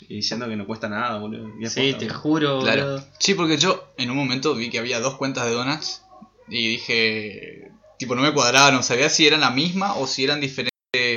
Y 0.00 0.16
diciendo 0.16 0.48
que 0.48 0.56
no 0.56 0.66
cuesta 0.66 0.88
nada, 0.88 1.18
boludo. 1.18 1.48
Y 1.60 1.64
es 1.64 1.72
Sí, 1.72 1.80
posta, 1.92 1.98
te 1.98 2.04
boludo. 2.06 2.20
juro, 2.20 2.60
Claro. 2.60 2.82
boludo. 2.84 3.04
Sí, 3.18 3.34
porque 3.34 3.56
yo 3.58 3.92
en 3.96 4.10
un 4.10 4.16
momento 4.16 4.54
vi 4.54 4.70
que 4.70 4.78
había 4.78 5.00
dos 5.00 5.16
cuentas 5.16 5.44
de 5.46 5.52
donuts 5.52 6.02
y 6.48 6.68
dije, 6.68 7.72
tipo, 7.98 8.14
no 8.14 8.22
me 8.22 8.32
cuadraba, 8.32 8.70
no 8.72 8.82
sabía 8.82 9.08
si 9.08 9.26
eran 9.26 9.40
la 9.40 9.50
misma 9.50 9.94
o 9.94 10.06
si 10.06 10.24
eran 10.24 10.40
diferentes 10.40 10.72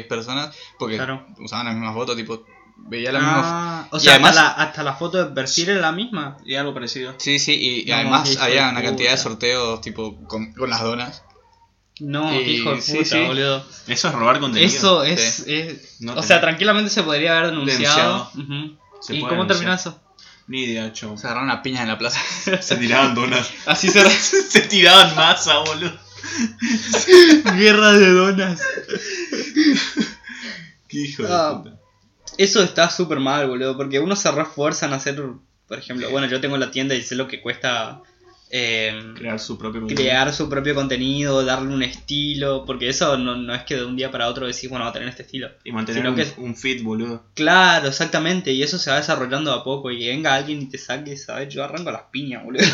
personas, 0.08 0.56
porque 0.80 0.96
Claro. 0.98 1.26
usaban 1.40 1.66
la 1.66 1.74
misma 1.74 1.94
foto, 1.94 2.16
tipo, 2.16 2.46
veía 2.78 3.12
la 3.12 3.20
misma... 3.20 3.42
Ah, 3.44 3.88
o 3.92 3.98
Y 3.98 4.02
sea, 4.02 4.14
además- 4.14 4.38
hasta, 4.38 4.44
la, 4.58 4.64
hasta 4.70 4.84
la 4.84 4.94
foto 4.96 5.18
de 5.26 5.34
perfil 5.34 5.70
era 5.70 5.82
la 5.82 5.92
misma. 5.92 6.38
Y 6.46 6.56
algo 6.56 6.74
parecido. 6.74 7.16
Sí, 7.18 7.40
sí, 7.40 7.54
y, 7.54 7.82
y 7.82 7.86
No, 7.92 7.96
además 7.96 8.38
había 8.38 8.70
una 8.70 8.82
cantidad 8.84 9.12
de 9.12 9.18
sorteos, 9.18 9.82
tipo, 9.82 10.18
con, 10.28 10.54
con 10.54 10.70
las 10.70 10.82
donas. 10.84 11.24
No, 12.00 12.30
qué 12.30 12.42
hijo 12.52 12.76
de 12.76 12.82
sí, 12.82 12.94
puta, 12.98 13.06
sí. 13.06 13.20
boludo. 13.26 13.66
Eso 13.88 14.08
es 14.10 14.14
robar 14.14 14.40
contenido. 14.40 14.68
Eso 14.68 15.04
es. 15.04 15.40
es- 15.48 16.02
No 16.02 16.14
o 16.14 16.16
tenés- 16.18 16.26
sea, 16.28 16.42
tranquilamente 16.42 16.90
se 16.90 17.04
podría 17.04 17.38
haber 17.38 17.52
denunciado. 17.52 18.30
¿Y 19.10 19.22
cómo 19.22 19.48
terminó 19.48 19.72
denunciar. 19.72 19.74
eso? 19.76 20.02
Ni 20.48 20.64
idea, 20.66 20.92
chavo. 20.94 21.18
Se 21.18 21.26
agarraron 21.26 21.50
a 21.52 21.64
piñas 21.64 21.82
en 21.84 21.88
la 21.88 21.98
plaza. 21.98 22.20
Se 22.62 22.76
tiraban 22.78 23.16
donas. 23.16 23.50
Así 23.66 23.88
se. 23.90 24.08
se 24.10 24.62
tiraban 24.62 25.16
masa, 25.16 25.60
boludo. 25.60 25.94
Guerra 27.58 27.94
de 27.94 28.10
donas. 28.12 28.62
Qué 30.88 30.98
hijo 31.00 31.24
Ah. 31.28 31.62
de 31.64 31.70
puta. 31.72 31.82
Eso 32.38 32.62
está 32.62 32.90
súper 32.90 33.20
mal, 33.20 33.48
boludo, 33.48 33.78
porque 33.78 34.00
uno 34.00 34.16
se 34.16 34.30
refuerza 34.32 34.86
en 34.88 34.94
hacer, 34.94 35.24
por 35.68 35.80
ejemplo, 35.80 36.10
bueno, 36.10 36.28
yo 36.28 36.42
tengo 36.42 36.58
la 36.58 36.70
tienda 36.72 36.94
y 36.94 37.02
sé 37.02 37.16
lo 37.16 37.28
que 37.30 37.42
cuesta 37.42 38.02
eh, 38.52 39.14
Crear 39.16 39.40
su 39.40 39.58
propio 39.58 39.82
contenido. 39.82 40.04
crear 40.04 40.34
su 40.34 40.48
propio 40.50 40.76
contenido, 40.76 41.44
darle 41.44 41.74
un 41.74 41.84
estilo, 41.84 42.64
porque 42.66 42.90
eso 42.90 43.18
no, 43.18 43.36
no 43.36 43.54
es 43.56 43.64
que 43.64 43.76
de 43.76 43.86
un 43.86 43.96
día 43.96 44.12
para 44.12 44.28
otro 44.30 44.46
decís, 44.48 44.70
bueno, 44.70 44.86
va 44.86 44.92
a 44.92 44.94
tener 44.94 45.10
este 45.10 45.24
estilo. 45.24 45.50
Y 45.64 45.72
mantener 45.72 46.02
Sino 46.04 46.12
un, 46.12 46.16
que- 46.16 46.42
un 46.42 46.56
feed, 46.56 46.84
boludo. 46.84 47.24
Claro, 47.34 47.88
exactamente, 47.88 48.52
y 48.54 48.62
eso 48.64 48.78
se 48.78 48.92
va 48.92 48.98
desarrollando 48.98 49.52
de 49.52 49.58
a 49.60 49.64
poco, 49.64 49.92
y 49.92 50.00
que 50.00 50.08
venga 50.10 50.36
alguien 50.36 50.62
y 50.62 50.66
te 50.68 50.78
saque, 50.78 51.18
¿sabes? 51.18 51.54
Yo 51.54 51.64
arranco 51.64 51.92
las 51.92 52.04
piñas, 52.12 52.44
boludo. 52.44 52.64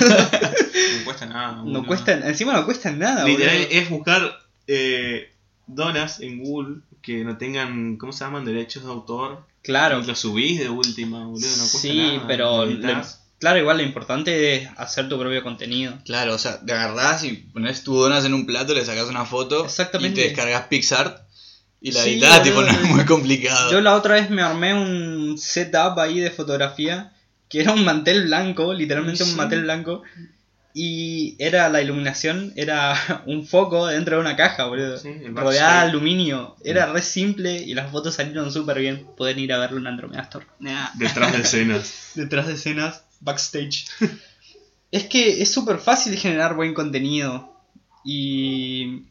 No 0.99 1.03
cuesta 1.05 1.25
nada. 1.25 1.51
No 1.53 1.63
boludo. 1.63 1.85
cuesta, 1.85 2.13
encima 2.13 2.53
no 2.53 2.65
cuesta 2.65 2.91
nada, 2.91 3.25
Literal, 3.25 3.57
boludo. 3.57 3.69
es 3.71 3.89
buscar 3.89 4.39
eh, 4.67 5.31
donas 5.67 6.19
en 6.21 6.39
Google 6.43 6.77
que 7.01 7.23
no 7.23 7.37
tengan, 7.37 7.97
¿cómo 7.97 8.11
se 8.13 8.23
llaman? 8.23 8.45
Derechos 8.45 8.83
de 8.83 8.89
autor. 8.91 9.45
Claro, 9.63 9.99
Y 10.01 10.05
lo 10.05 10.15
subís 10.15 10.59
de 10.59 10.69
última, 10.69 11.19
boludo. 11.25 11.47
No 11.49 11.57
cuesta 11.63 11.77
sí, 11.79 11.97
nada. 11.97 12.27
pero 12.27 12.65
lo- 12.65 12.71
editás. 12.71 13.20
Claro, 13.41 13.59
igual 13.59 13.77
lo 13.77 13.83
importante 13.83 14.55
es 14.55 14.69
hacer 14.77 15.09
tu 15.09 15.19
propio 15.19 15.43
contenido. 15.43 15.93
Claro, 16.05 16.35
o 16.35 16.37
sea, 16.37 16.61
te 16.65 16.71
agarrás 16.71 17.25
y 17.25 17.33
pones 17.33 17.83
tus 17.83 17.97
donas 17.99 18.23
en 18.23 18.33
un 18.33 18.45
plato, 18.45 18.73
le 18.73 18.85
sacas 18.85 19.07
una 19.09 19.25
foto 19.25 19.65
Exactamente. 19.65 20.21
y 20.21 20.23
te 20.23 20.29
descargas 20.29 20.67
PixArt 20.67 21.21
y 21.81 21.91
la 21.91 22.01
Sí, 22.03 22.11
editas, 22.11 22.43
tipo, 22.43 22.61
no 22.61 22.67
boludo. 22.67 22.83
es 22.83 22.89
muy 22.89 23.05
complicado. 23.05 23.71
Yo 23.71 23.81
la 23.81 23.95
otra 23.95 24.13
vez 24.15 24.29
me 24.29 24.41
armé 24.41 24.73
un 24.73 25.37
setup 25.37 25.99
ahí 25.99 26.19
de 26.21 26.31
fotografía 26.31 27.11
que 27.49 27.59
era 27.59 27.73
un 27.73 27.83
mantel 27.83 28.23
blanco, 28.27 28.73
literalmente 28.73 29.25
Sí. 29.25 29.31
un 29.31 29.35
mantel 29.37 29.63
blanco. 29.63 30.03
Y 30.73 31.35
era 31.37 31.67
la 31.67 31.81
iluminación, 31.81 32.53
era 32.55 32.95
un 33.25 33.45
foco 33.45 33.87
dentro 33.87 34.15
de 34.15 34.21
una 34.21 34.37
caja, 34.37 34.65
boludo. 34.67 34.97
Sí, 34.97 35.09
rodeada 35.33 35.83
de 35.83 35.89
aluminio. 35.89 36.55
Era 36.63 36.85
re 36.93 37.01
simple 37.01 37.57
y 37.57 37.73
las 37.73 37.91
fotos 37.91 38.15
salieron 38.15 38.53
súper 38.53 38.79
bien. 38.79 39.05
Pueden 39.17 39.39
ir 39.39 39.51
a 39.51 39.57
verlo 39.57 39.79
en 39.79 39.87
Andromeda 39.87 40.21
Store. 40.21 40.45
Detrás 40.93 41.33
de 41.33 41.41
escenas. 41.41 42.11
Detrás 42.15 42.47
de 42.47 42.53
escenas, 42.53 43.03
backstage. 43.21 43.85
es 44.91 45.05
que 45.05 45.41
es 45.41 45.51
súper 45.53 45.77
fácil 45.79 46.17
generar 46.17 46.55
buen 46.55 46.73
contenido. 46.73 47.55
Y. 48.03 49.03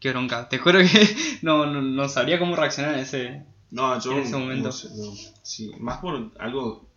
Qué 0.00 0.10
bronca. 0.10 0.48
Te 0.48 0.58
juro 0.58 0.80
que 0.80 1.16
no, 1.42 1.66
no, 1.66 1.80
no 1.80 2.08
sabría 2.08 2.38
cómo 2.38 2.56
reaccionar 2.56 2.94
en 2.94 3.00
ese. 3.00 3.42
No, 3.70 3.98
yo 4.00 4.12
En 4.12 4.18
ese 4.20 4.36
momento. 4.36 4.70
no. 4.96 5.12
Sí, 5.42 5.72
más 5.78 5.98
por 5.98 6.32
algo. 6.38 6.88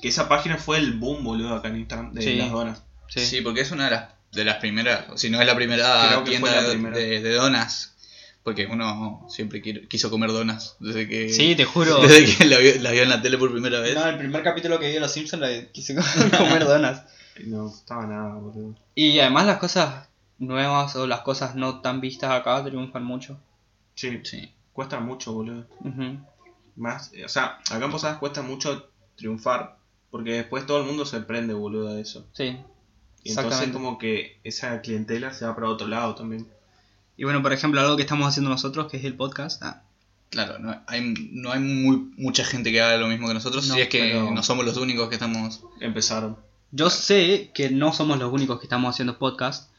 Que 0.00 0.08
esa 0.08 0.28
página 0.28 0.56
fue 0.58 0.78
el 0.78 0.92
boom, 0.94 1.24
boludo, 1.24 1.54
acá 1.56 1.68
en 1.68 1.76
Instagram 1.78 2.12
de 2.14 2.22
Sí. 2.22 2.34
las 2.36 2.50
donas. 2.50 2.82
Sí. 3.08 3.20
Sí, 3.20 3.40
porque 3.40 3.62
es 3.62 3.70
una 3.72 3.86
de 3.86 3.90
las, 3.92 4.10
de 4.32 4.44
las 4.44 4.56
primeras, 4.58 5.06
si 5.20 5.28
no 5.28 5.40
es 5.40 5.46
la 5.46 5.56
primera 5.56 6.22
tienda 6.24 6.40
fue 6.48 6.56
la 6.56 6.62
de- 6.62 6.68
primera. 6.70 6.96
De, 6.96 7.20
de 7.20 7.32
donas. 7.34 7.94
Porque 8.42 8.66
uno 8.66 9.26
siempre 9.28 9.60
quiso 9.60 10.10
comer 10.10 10.30
donas 10.32 10.76
desde 10.80 11.06
que, 11.08 11.28
Sí, 11.30 11.54
te 11.54 11.64
juro. 11.64 12.00
desde 12.02 12.36
que 12.36 12.44
la 12.46 12.58
vio, 12.58 12.72
la 12.80 12.92
vio 12.92 13.02
en 13.02 13.08
la 13.10 13.20
tele 13.20 13.36
por 13.36 13.50
primera 13.52 13.80
vez. 13.80 13.94
No, 13.94 14.06
el 14.06 14.16
primer 14.16 14.42
capítulo 14.42 14.78
que 14.78 14.86
vi 14.88 14.94
de 14.94 15.00
Los 15.00 15.12
Simpsons 15.12 15.42
la 15.42 15.72
quise 15.72 15.94
comer 16.38 16.64
donas. 16.64 17.02
No 17.46 17.64
gustaba 17.68 18.04
nada, 18.04 18.34
boludo. 18.34 18.74
Y 18.96 19.20
además 19.20 19.46
las 19.46 19.58
cosas 19.58 20.08
nuevas 20.38 20.96
o 20.96 21.06
las 21.06 21.20
cosas 21.20 21.54
no 21.54 21.80
tan 21.82 22.00
vistas 22.00 22.32
acá 22.32 22.64
triunfan 22.64 23.04
mucho. 23.04 23.38
Sí, 23.94 24.20
Sí. 24.24 24.52
cuesta 24.72 24.98
mucho, 24.98 25.32
boludo. 25.34 25.64
Ujú. 25.84 26.18
Más, 26.74 27.12
o 27.24 27.28
sea, 27.28 27.60
acá 27.70 27.84
en 27.84 27.92
Posadas 27.92 28.18
cuesta 28.18 28.42
mucho 28.42 28.90
triunfar. 29.14 29.76
Porque 30.10 30.32
después 30.32 30.66
todo 30.66 30.78
el 30.78 30.84
mundo 30.86 31.04
se 31.06 31.20
prende, 31.20 31.54
boludo, 31.54 31.94
de 31.94 32.00
eso. 32.00 32.26
Sí. 32.32 32.56
Y 33.22 33.30
entonces 33.30 33.68
como 33.70 33.98
que 33.98 34.40
esa 34.42 34.80
clientela 34.80 35.32
se 35.32 35.44
va 35.46 35.54
para 35.54 35.68
otro 35.68 35.86
lado 35.86 36.16
también. 36.16 36.48
Y 37.18 37.24
bueno, 37.24 37.42
por 37.42 37.52
ejemplo, 37.52 37.80
algo 37.80 37.96
que 37.96 38.02
estamos 38.02 38.26
haciendo 38.26 38.48
nosotros, 38.48 38.90
que 38.90 38.96
es 38.96 39.04
el 39.04 39.14
podcast. 39.14 39.62
Ah, 39.62 39.82
Claro, 40.30 40.58
no 40.58 40.78
hay, 40.86 41.14
no 41.32 41.52
hay 41.52 41.58
muy, 41.60 42.12
mucha 42.18 42.44
gente 42.44 42.70
que 42.70 42.80
haga 42.82 42.98
lo 42.98 43.08
mismo 43.08 43.28
que 43.28 43.34
nosotros, 43.34 43.66
No, 43.66 43.74
si 43.74 43.80
es 43.80 43.88
que 43.88 44.12
no 44.14 44.42
somos 44.42 44.64
los 44.66 44.76
únicos 44.76 45.08
que 45.08 45.14
estamos... 45.14 45.62
Empezaron. 45.80 46.36
Yo 46.70 46.90
sé 46.90 47.50
que 47.54 47.70
no 47.70 47.94
somos 47.94 48.18
los 48.18 48.30
únicos 48.30 48.58
que 48.60 48.66
estamos 48.66 48.94
haciendo 48.94 49.18
podcast. 49.18 49.70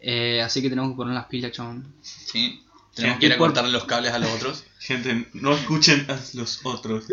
eh, 0.00 0.40
así 0.42 0.62
que 0.62 0.68
tenemos 0.70 0.92
que 0.92 0.96
poner 0.96 1.14
las 1.14 1.26
pilas, 1.26 1.50
chabón. 1.52 1.92
¿sí? 2.02 2.62
Tenemos 2.94 3.18
que 3.18 3.26
ir 3.26 3.32
a 3.32 3.36
por- 3.38 3.48
cortarle 3.48 3.72
los 3.72 3.84
cables 3.84 4.12
a 4.12 4.18
los 4.20 4.30
otros. 4.30 4.64
Gente, 4.78 5.28
no 5.34 5.52
escuchen 5.54 6.06
a 6.08 6.16
los 6.34 6.60
otros. 6.64 7.04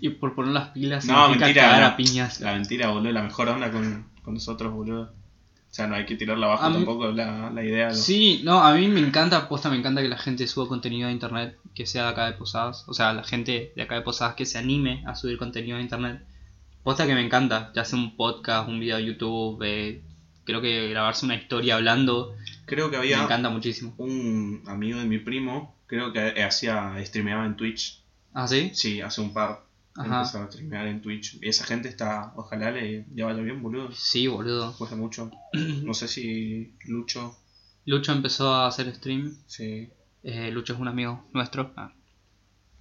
Y 0.00 0.08
por 0.10 0.34
poner 0.34 0.52
las 0.52 0.70
pilas 0.70 1.04
No, 1.04 1.28
mentira, 1.28 1.54
cagar 1.54 1.80
no. 1.82 1.86
a 1.86 1.96
piñas. 1.96 2.40
La 2.40 2.54
mentira, 2.54 2.88
boludo, 2.88 3.12
la 3.12 3.22
mejor 3.22 3.48
onda 3.50 3.70
con, 3.70 4.04
con 4.24 4.34
nosotros, 4.34 4.72
boludo. 4.72 5.14
O 5.74 5.76
sea, 5.76 5.88
no 5.88 5.96
hay 5.96 6.06
que 6.06 6.14
tirarla 6.14 6.46
abajo 6.46 6.68
mí- 6.70 6.76
tampoco 6.76 7.10
la, 7.10 7.50
la 7.50 7.64
idea. 7.64 7.88
¿no? 7.88 7.94
Sí, 7.96 8.42
no, 8.44 8.62
a 8.62 8.72
mí 8.76 8.86
me 8.86 9.00
encanta, 9.00 9.38
aposta, 9.38 9.70
me 9.70 9.76
encanta 9.76 10.02
que 10.02 10.08
la 10.08 10.16
gente 10.16 10.46
suba 10.46 10.68
contenido 10.68 11.08
a 11.08 11.10
internet 11.10 11.58
que 11.74 11.84
sea 11.84 12.04
de 12.04 12.08
acá 12.10 12.26
de 12.26 12.34
Posadas. 12.34 12.84
O 12.86 12.94
sea, 12.94 13.12
la 13.12 13.24
gente 13.24 13.72
de 13.74 13.82
acá 13.82 13.96
de 13.96 14.02
Posadas 14.02 14.36
que 14.36 14.46
se 14.46 14.56
anime 14.56 15.02
a 15.04 15.16
subir 15.16 15.36
contenido 15.36 15.76
a 15.76 15.80
internet. 15.80 16.22
Posta 16.84 17.08
que 17.08 17.14
me 17.16 17.24
encanta, 17.24 17.72
ya 17.74 17.84
sea 17.84 17.98
un 17.98 18.16
podcast, 18.16 18.68
un 18.68 18.78
video 18.78 18.98
de 18.98 19.04
YouTube, 19.04 19.60
eh, 19.64 20.00
creo 20.44 20.60
que 20.60 20.90
grabarse 20.90 21.26
una 21.26 21.34
historia 21.34 21.74
hablando, 21.74 22.36
Creo 22.66 22.86
que 22.88 22.92
me 22.96 22.98
había 22.98 23.20
encanta 23.24 23.50
muchísimo. 23.50 23.94
un 23.98 24.62
amigo 24.68 25.00
de 25.00 25.06
mi 25.06 25.18
primo, 25.18 25.74
creo 25.88 26.12
que 26.12 26.40
hacía, 26.44 26.94
streameaba 27.04 27.46
en 27.46 27.56
Twitch. 27.56 28.00
¿Ah, 28.32 28.46
sí? 28.46 28.70
Sí, 28.74 29.00
hace 29.00 29.20
un 29.20 29.32
par. 29.34 29.64
Ajá. 29.96 30.20
Empezó 30.20 30.42
a 30.42 30.46
streamear 30.50 30.86
en 30.88 31.00
Twitch. 31.02 31.38
Y 31.42 31.48
esa 31.48 31.64
gente 31.64 31.88
está, 31.88 32.32
ojalá 32.36 32.70
le, 32.70 33.06
le 33.14 33.22
vaya 33.22 33.40
bien, 33.42 33.62
boludo. 33.62 33.92
Sí, 33.92 34.26
boludo. 34.26 34.74
De 34.90 34.96
mucho. 34.96 35.30
No 35.84 35.94
sé 35.94 36.08
si 36.08 36.74
Lucho, 36.86 37.36
Lucho 37.86 38.12
empezó 38.12 38.52
a 38.54 38.66
hacer 38.66 38.92
stream. 38.94 39.36
sí. 39.46 39.88
Eh, 40.26 40.50
Lucho 40.50 40.72
es 40.72 40.78
un 40.80 40.88
amigo 40.88 41.22
nuestro. 41.34 41.72
Ah. 41.76 41.92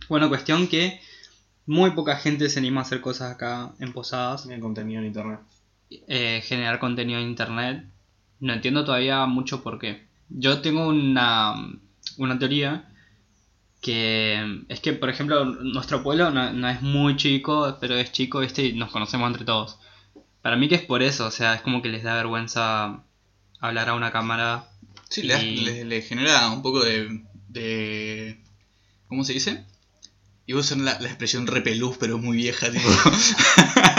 Bueno, 0.08 0.29
cuestión 0.29 0.67
que 0.67 1.00
muy 1.65 1.91
poca 1.91 2.15
gente 2.15 2.48
se 2.50 2.60
anima 2.60 2.79
a 2.82 2.84
hacer 2.84 3.01
cosas 3.01 3.32
acá 3.34 3.74
en 3.79 3.91
Posadas. 3.93 4.43
Tiene 4.43 4.62
contenido 4.62 5.01
en 5.01 5.08
internet. 5.08 5.39
eh, 5.89 6.41
generar 6.46 6.79
contenido 6.79 7.20
en 7.20 7.27
internet. 7.27 7.86
No 8.39 8.53
entiendo 8.53 8.86
todavía 8.86 9.25
mucho 9.25 9.62
por 9.62 9.77
qué. 9.77 10.08
Yo 10.29 10.62
tengo 10.62 10.88
una, 10.88 11.53
una 12.17 12.39
teoría 12.39 12.89
que 13.83 14.63
es 14.69 14.79
que, 14.79 14.93
por 14.93 15.09
ejemplo, 15.09 15.43
nuestro 15.45 16.01
pueblo 16.01 16.31
no, 16.31 16.51
no 16.53 16.69
es 16.69 16.81
muy 16.81 17.17
chico, 17.17 17.77
pero 17.81 17.95
es 17.97 18.11
chico 18.13 18.41
este 18.41 18.65
y 18.65 18.73
nos 18.73 18.89
conocemos 18.91 19.27
entre 19.27 19.43
todos. 19.45 19.77
Para 20.41 20.55
mí 20.55 20.67
que 20.69 20.75
es 20.75 20.81
por 20.81 21.03
eso, 21.03 21.25
o 21.27 21.31
sea, 21.31 21.53
es 21.53 21.61
como 21.61 21.81
que 21.81 21.89
les 21.89 22.01
da 22.03 22.15
vergüenza 22.15 23.03
hablar 23.59 23.89
a 23.89 23.93
una 23.95 24.11
cámara. 24.11 24.69
Sí, 25.09 25.23
le, 25.23 25.43
Y- 25.43 25.57
le- 25.57 25.85
le 25.85 26.01
genera 26.01 26.49
un 26.49 26.61
poco 26.61 26.83
de, 26.83 27.23
de. 27.49 28.39
¿Cómo 29.09 29.23
se 29.25 29.33
dice? 29.33 29.65
Iba 30.47 30.59
a 30.59 30.61
usar 30.61 30.77
la, 30.79 30.99
la 30.99 31.07
expresión 31.09 31.45
repelús, 31.47 31.97
pero 31.99 32.17
muy 32.17 32.37
vieja, 32.37 32.71
tipo. 32.71 32.87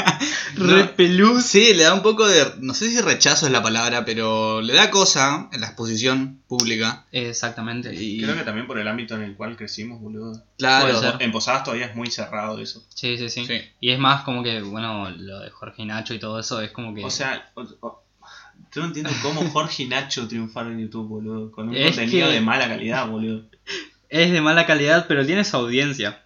No. 0.56 0.74
Repelús. 0.76 1.44
Sí, 1.44 1.74
le 1.74 1.84
da 1.84 1.94
un 1.94 2.02
poco 2.02 2.26
de. 2.26 2.44
No 2.60 2.74
sé 2.74 2.90
si 2.90 3.00
rechazo 3.00 3.46
es 3.46 3.52
la 3.52 3.62
palabra, 3.62 4.04
pero 4.04 4.60
le 4.60 4.72
da 4.74 4.90
cosa 4.90 5.48
en 5.52 5.60
la 5.60 5.66
exposición 5.68 6.40
pública. 6.48 7.04
Exactamente. 7.12 7.94
Y, 7.94 8.22
Creo 8.22 8.34
que 8.36 8.42
también 8.42 8.66
por 8.66 8.78
el 8.78 8.86
ámbito 8.88 9.14
en 9.14 9.22
el 9.22 9.34
cual 9.34 9.56
crecimos, 9.56 10.00
boludo. 10.00 10.42
claro. 10.58 11.16
En 11.20 11.32
Posadas 11.32 11.64
todavía 11.64 11.86
es 11.86 11.96
muy 11.96 12.10
cerrado 12.10 12.58
eso. 12.60 12.84
Sí, 12.94 13.16
sí, 13.18 13.28
sí, 13.28 13.46
Sí. 13.46 13.60
Y 13.80 13.90
es 13.90 13.98
más 13.98 14.22
como 14.24 14.42
que, 14.42 14.60
bueno, 14.62 15.10
lo 15.10 15.40
de 15.40 15.50
Jorge 15.50 15.82
y 15.82 15.86
Nacho 15.86 16.14
y 16.14 16.18
todo 16.18 16.38
eso 16.40 16.60
es 16.60 16.70
como 16.70 16.94
que... 16.94 17.04
O 17.04 17.10
sea, 17.10 17.50
o- 17.54 17.62
o- 17.80 18.02
yo 18.74 18.80
no 18.82 18.86
entiendo 18.88 19.10
cómo 19.22 19.40
Jorge 19.50 19.84
y 19.84 19.86
Nacho 19.86 20.26
triunfaron 20.28 20.72
en 20.74 20.80
YouTube, 20.80 21.08
boludo. 21.08 21.50
Con 21.52 21.68
un 21.68 21.74
Es 21.76 21.96
contenido 21.96 22.28
que- 22.28 22.34
de 22.34 22.40
mala 22.40 22.68
calidad, 22.68 23.08
boludo. 23.08 23.42
es 24.08 24.30
de 24.32 24.40
mala 24.40 24.66
calidad, 24.66 25.06
pero 25.08 25.24
tiene 25.26 25.44
su 25.44 25.56
audiencia. 25.56 26.22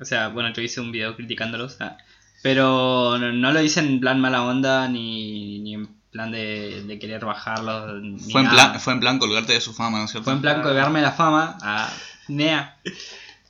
O 0.00 0.04
sea, 0.04 0.28
bueno, 0.28 0.52
yo 0.52 0.62
hice 0.62 0.80
un 0.80 0.92
video 0.92 1.16
criticándolos. 1.16 1.76
ah, 1.80 1.96
Pero 2.42 3.18
no, 3.18 3.32
no 3.32 3.52
lo 3.52 3.60
hice 3.60 3.80
en 3.80 4.00
plan 4.00 4.20
mala 4.20 4.42
onda 4.44 4.88
ni, 4.88 5.58
ni 5.58 5.74
en 5.74 5.88
plan 6.10 6.30
de, 6.30 6.82
de 6.84 6.98
querer 6.98 7.24
bajarlos. 7.24 8.02
ni 8.02 8.18
fue, 8.18 8.42
en 8.42 8.50
plan, 8.50 8.80
fue 8.80 8.92
en 8.92 9.00
plan 9.00 9.18
colgarte 9.18 9.52
de 9.52 9.60
su 9.60 9.72
fama, 9.72 9.98
¿no 9.98 10.04
es 10.04 10.10
cierto? 10.10 10.24
Fue 10.24 10.34
en 10.34 10.40
plan 10.40 10.62
colgarme 10.62 11.00
la 11.00 11.12
fama 11.12 11.58
a 11.62 11.92
Nea. 12.28 12.78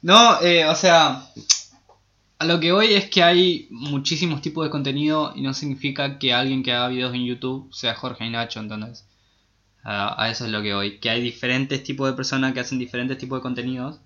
No, 0.02 0.40
eh, 0.40 0.64
o 0.66 0.74
sea, 0.74 1.24
a 2.38 2.44
lo 2.44 2.60
que 2.60 2.72
voy 2.72 2.94
es 2.94 3.10
que 3.10 3.22
hay 3.22 3.66
muchísimos 3.70 4.40
tipos 4.40 4.64
de 4.64 4.70
contenido 4.70 5.32
y 5.34 5.42
no 5.42 5.52
significa 5.52 6.18
que 6.18 6.32
alguien 6.32 6.62
que 6.62 6.72
haga 6.72 6.88
videos 6.88 7.14
en 7.14 7.26
YouTube 7.26 7.72
sea 7.74 7.94
Jorge 7.94 8.24
y 8.26 8.30
Nacho, 8.30 8.60
entonces. 8.60 9.04
A 9.90 10.28
eso 10.28 10.44
es 10.44 10.50
lo 10.50 10.60
que 10.60 10.74
voy. 10.74 10.98
Que 10.98 11.08
hay 11.08 11.22
diferentes 11.22 11.82
tipos 11.82 12.10
de 12.10 12.14
personas 12.14 12.52
que 12.52 12.60
hacen 12.60 12.78
diferentes 12.78 13.16
tipos 13.16 13.38
de 13.38 13.42
contenidos 13.42 14.00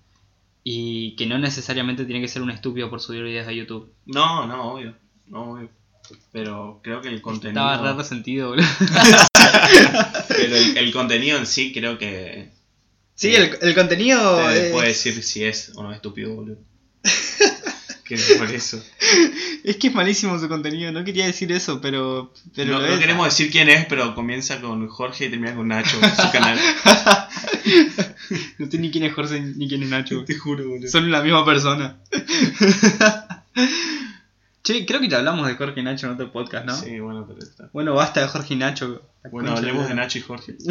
y 0.63 1.15
que 1.15 1.25
no 1.25 1.37
necesariamente 1.39 2.05
tiene 2.05 2.21
que 2.21 2.27
ser 2.27 2.41
un 2.41 2.49
estúpido 2.51 2.89
por 2.89 3.01
subir 3.01 3.23
videos 3.23 3.47
a 3.47 3.51
YouTube. 3.51 3.91
No, 4.05 4.45
no, 4.47 4.73
obvio. 4.73 4.95
No, 5.27 5.51
obvio. 5.51 5.69
Pero 6.31 6.79
creo 6.83 7.01
que 7.01 7.07
el 7.09 7.21
contenido. 7.21 7.61
Estaba 7.71 7.91
re 7.91 7.97
resentido, 7.97 8.49
boludo. 8.49 8.67
Pero 10.27 10.55
el, 10.55 10.77
el 10.77 10.91
contenido 10.93 11.37
en 11.37 11.45
sí 11.47 11.71
creo 11.73 11.97
que. 11.97 12.49
Sí, 13.15 13.33
el, 13.35 13.57
el 13.61 13.75
contenido. 13.75 14.37
te 14.47 14.67
es- 14.67 14.71
puede 14.71 14.87
decir 14.89 15.21
si 15.23 15.43
es 15.43 15.71
o 15.75 15.83
no 15.83 15.91
estúpido, 15.93 16.33
boludo. 16.35 16.57
que 18.05 18.17
por 18.37 18.51
eso. 18.51 18.83
Es 19.63 19.77
que 19.77 19.87
es 19.87 19.93
malísimo 19.93 20.37
su 20.39 20.49
contenido, 20.49 20.91
no 20.91 21.03
quería 21.05 21.25
decir 21.25 21.51
eso, 21.51 21.79
pero. 21.81 22.33
pero 22.55 22.79
no, 22.79 22.85
es. 22.85 22.99
queremos 22.99 23.25
decir 23.25 23.49
quién 23.51 23.69
es, 23.69 23.85
pero 23.85 24.13
comienza 24.15 24.59
con 24.61 24.87
Jorge 24.89 25.25
y 25.25 25.29
termina 25.29 25.55
con 25.55 25.67
Nacho, 25.69 25.97
su 25.97 26.31
canal. 26.31 26.59
No 28.59 28.69
sé 28.69 28.77
ni 28.77 28.91
quién 28.91 29.03
es 29.05 29.13
Jorge 29.13 29.39
ni 29.41 29.67
quién 29.67 29.83
es 29.83 29.89
Nacho. 29.89 30.23
Te 30.25 30.37
juro, 30.37 30.67
boludo. 30.67 30.87
Son 30.89 31.09
la 31.11 31.21
misma 31.21 31.45
persona. 31.45 31.97
che, 34.63 34.85
creo 34.85 34.99
que 35.01 35.09
ya 35.09 35.17
hablamos 35.19 35.47
de 35.47 35.55
Jorge 35.55 35.79
y 35.81 35.83
Nacho 35.83 36.07
en 36.07 36.13
otro 36.13 36.31
podcast, 36.31 36.65
¿no? 36.65 36.75
Sí, 36.75 36.99
bueno, 36.99 37.25
pero 37.27 37.39
está. 37.39 37.69
Bueno, 37.73 37.93
basta 37.93 38.21
de 38.21 38.27
Jorge 38.27 38.53
y 38.53 38.57
Nacho. 38.57 39.01
Bueno, 39.31 39.51
hablemos 39.51 39.87
de- 39.87 39.95
Nacho 39.95 40.17
y 40.17 40.21
Jorge. 40.21 40.55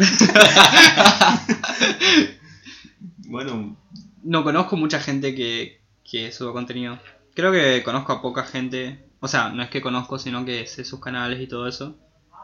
bueno, 3.27 3.77
No 4.23 4.43
conozco 4.43 4.77
mucha 4.77 4.99
gente 4.99 5.35
que, 5.35 5.81
que 6.09 6.31
sube 6.31 6.53
contenido. 6.53 6.99
Creo 7.33 7.51
que 7.51 7.81
conozco 7.83 8.13
a 8.13 8.21
poca 8.21 8.43
gente. 8.43 8.99
O 9.19 9.27
sea, 9.27 9.49
no 9.49 9.63
es 9.63 9.69
que 9.69 9.81
conozco, 9.81 10.19
sino 10.19 10.45
que 10.45 10.67
sé 10.67 10.83
sus 10.85 10.99
canales 10.99 11.41
y 11.41 11.47
todo 11.47 11.67
eso. 11.67 11.97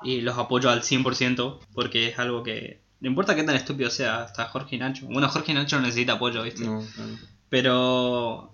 Y 0.04 0.22
los 0.22 0.38
apoyo 0.38 0.70
al 0.70 0.82
100% 0.82 1.60
porque 1.74 2.08
es 2.08 2.20
algo 2.20 2.42
que... 2.44 2.82
No 3.02 3.08
importa 3.10 3.36
qué 3.36 3.44
tan 3.44 3.56
estúpido 3.56 3.90
sea, 3.90 4.24
hasta 4.24 4.46
Jorge 4.46 4.76
y 4.76 4.80
Nacho. 4.80 5.06
Bueno, 5.06 5.30
Jorge 5.30 5.52
y 5.52 5.56
Nacho 5.56 5.78
no 5.78 5.84
necesita 5.84 6.14
apoyo, 6.14 6.44
¿viste? 6.44 6.66
no, 6.66 6.86
claro. 6.96 7.12
Pero 7.50 8.54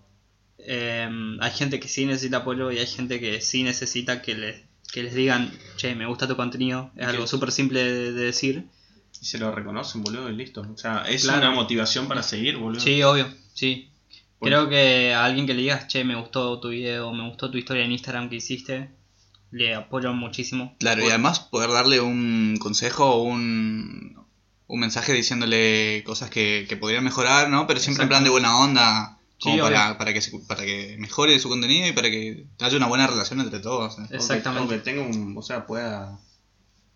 eh, 0.60 1.10
hay 1.40 1.52
gente 1.52 1.80
que 1.80 1.88
sí 1.88 2.06
necesita 2.06 2.38
apoyo 2.38 2.72
y 2.72 2.78
hay 2.80 2.88
gente 2.88 3.20
que 3.20 3.42
sí 3.42 3.64
necesita 3.64 4.22
que 4.22 4.36
les, 4.36 4.62
que 4.92 5.04
les 5.04 5.14
digan, 5.14 5.52
che, 5.78 5.96
me 5.96 6.06
gusta 6.06 6.28
tu 6.28 6.36
contenido. 6.36 6.92
Es 6.96 7.08
algo 7.08 7.28
súper 7.28 7.52
simple 7.52 7.84
de, 7.84 8.12
de 8.14 8.24
decir. 8.26 8.66
Y 9.22 9.26
se 9.26 9.38
lo 9.38 9.52
reconocen, 9.52 10.04
boludo, 10.04 10.30
y 10.30 10.36
listo. 10.36 10.62
O 10.62 10.78
sea, 10.78 11.06
es 11.08 11.24
Claro. 11.24 11.40
una 11.40 11.52
motivación 11.52 12.08
para 12.08 12.22
seguir, 12.24 12.58
boludo. 12.58 12.80
Sí, 12.82 13.02
obvio, 13.04 13.28
sí. 13.54 13.90
Por- 14.40 14.50
Creo 14.50 14.70
que 14.70 15.14
a 15.14 15.26
alguien 15.26 15.48
que 15.48 15.54
le 15.54 15.62
digas, 15.62 15.88
che, 15.88 16.04
me 16.04 16.16
gustó 16.16 16.60
tu 16.60 16.70
video, 16.70 17.12
me 17.14 17.28
gustó 17.28 17.50
tu 17.50 17.58
historia 17.58 17.84
en 17.86 17.92
Instagram 17.94 18.30
que 18.30 18.36
hiciste, 18.36 18.90
le 19.52 19.74
apoyo 19.76 20.14
muchísimo. 20.14 20.76
Claro, 20.80 21.04
y 21.04 21.10
además 21.10 21.40
poder 21.40 21.70
darle 21.72 22.02
un 22.02 22.58
consejo 22.60 23.06
o 23.16 23.24
un, 23.24 24.25
un 24.68 24.80
mensaje 24.80 25.14
diciéndole 25.14 26.04
cosas 26.06 26.30
que, 26.30 26.66
que 26.68 26.78
podrían 26.78 27.04
mejorar, 27.04 27.50
¿no? 27.50 27.68
Pero 27.68 27.80
siempre 27.80 28.04
en 28.04 28.10
plan 28.10 28.24
de 28.24 28.30
buena 28.30 28.58
onda, 28.60 29.18
como 29.42 29.56
Sí, 29.56 29.62
para, 29.62 29.98
para, 29.98 30.14
que 30.14 30.22
se- 30.22 30.40
para 30.48 30.64
que 30.66 30.96
mejore 31.00 31.38
su 31.40 31.50
contenido 31.50 31.88
y 31.88 31.92
para 31.92 32.10
que 32.10 32.46
haya 32.60 32.78
una 32.78 32.88
buena 32.88 33.06
relación 33.08 33.40
entre 33.42 33.60
todos. 33.60 33.98
Exactamente. 34.12 34.60
Aunque 34.74 34.78
tenga 34.80 35.04
un. 35.04 35.38
O 35.38 35.42
sea, 35.42 35.66
pueda. 35.68 36.18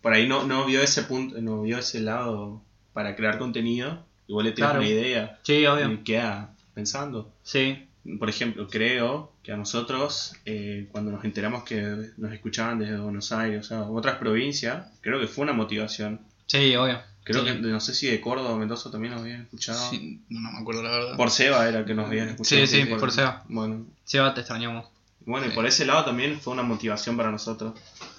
Por 0.02 0.12
ahí 0.14 0.26
no, 0.26 0.44
no 0.44 0.64
vio 0.64 0.82
ese 0.82 1.02
punto, 1.02 1.40
no 1.40 1.62
vio 1.62 1.78
ese 1.78 2.00
lado 2.00 2.62
para 2.92 3.14
crear 3.16 3.38
contenido. 3.38 4.04
Igual 4.26 4.46
le 4.46 4.52
tiras 4.52 4.70
Claro. 4.70 4.84
una 4.84 4.88
idea 4.90 5.38
Sí, 5.42 5.66
obvio. 5.66 5.92
y 5.92 5.98
queda 5.98 6.54
pensando. 6.74 7.32
Sí, 7.42 7.86
Por 8.18 8.30
ejemplo, 8.30 8.66
creo 8.68 9.32
que 9.42 9.52
a 9.52 9.56
nosotros, 9.58 10.32
eh, 10.46 10.88
cuando 10.90 11.10
nos 11.10 11.22
enteramos 11.24 11.64
que 11.64 11.82
nos 12.16 12.32
escuchaban 12.32 12.78
desde 12.78 12.96
Buenos 12.98 13.30
Aires, 13.32 13.60
o 13.66 13.68
sea, 13.68 13.82
otras 13.82 14.16
provincias, 14.16 14.86
creo 15.02 15.20
que 15.20 15.26
fue 15.26 15.42
una 15.42 15.52
motivación. 15.52 16.20
sí, 16.46 16.74
obvio. 16.76 17.00
Creo 17.24 17.40
Sí. 17.44 17.46
que, 17.46 17.54
no 17.60 17.80
sé 17.80 17.94
si 17.94 18.06
de 18.06 18.20
Córdoba 18.20 18.50
o 18.50 18.56
Mendoza 18.58 18.90
también 18.90 19.12
nos 19.14 19.22
habían 19.22 19.42
escuchado. 19.42 19.90
Sí, 19.90 20.20
no, 20.30 20.52
me 20.52 20.58
acuerdo 20.58 20.82
la 20.82 20.90
verdad. 20.90 21.16
Por 21.16 21.30
Seba 21.30 21.68
era 21.68 21.84
que 21.84 21.94
nos 21.94 22.06
habían 22.08 22.30
escuchado. 22.30 22.66
Sí, 22.66 22.82
sí, 22.82 22.84
por 22.86 23.12
Seba. 23.12 23.44
Bueno, 23.48 23.86
Seba, 24.04 24.32
te 24.34 24.40
extrañamos. 24.40 24.86
bueno, 25.26 25.46
y 25.46 25.50
por 25.50 25.66
ese 25.66 25.84
lado 25.86 26.04
también 26.04 26.40
fue 26.40 26.52
una 26.54 26.62
motivación 26.62 27.16
para 27.16 27.30
nosotros. 27.30 27.74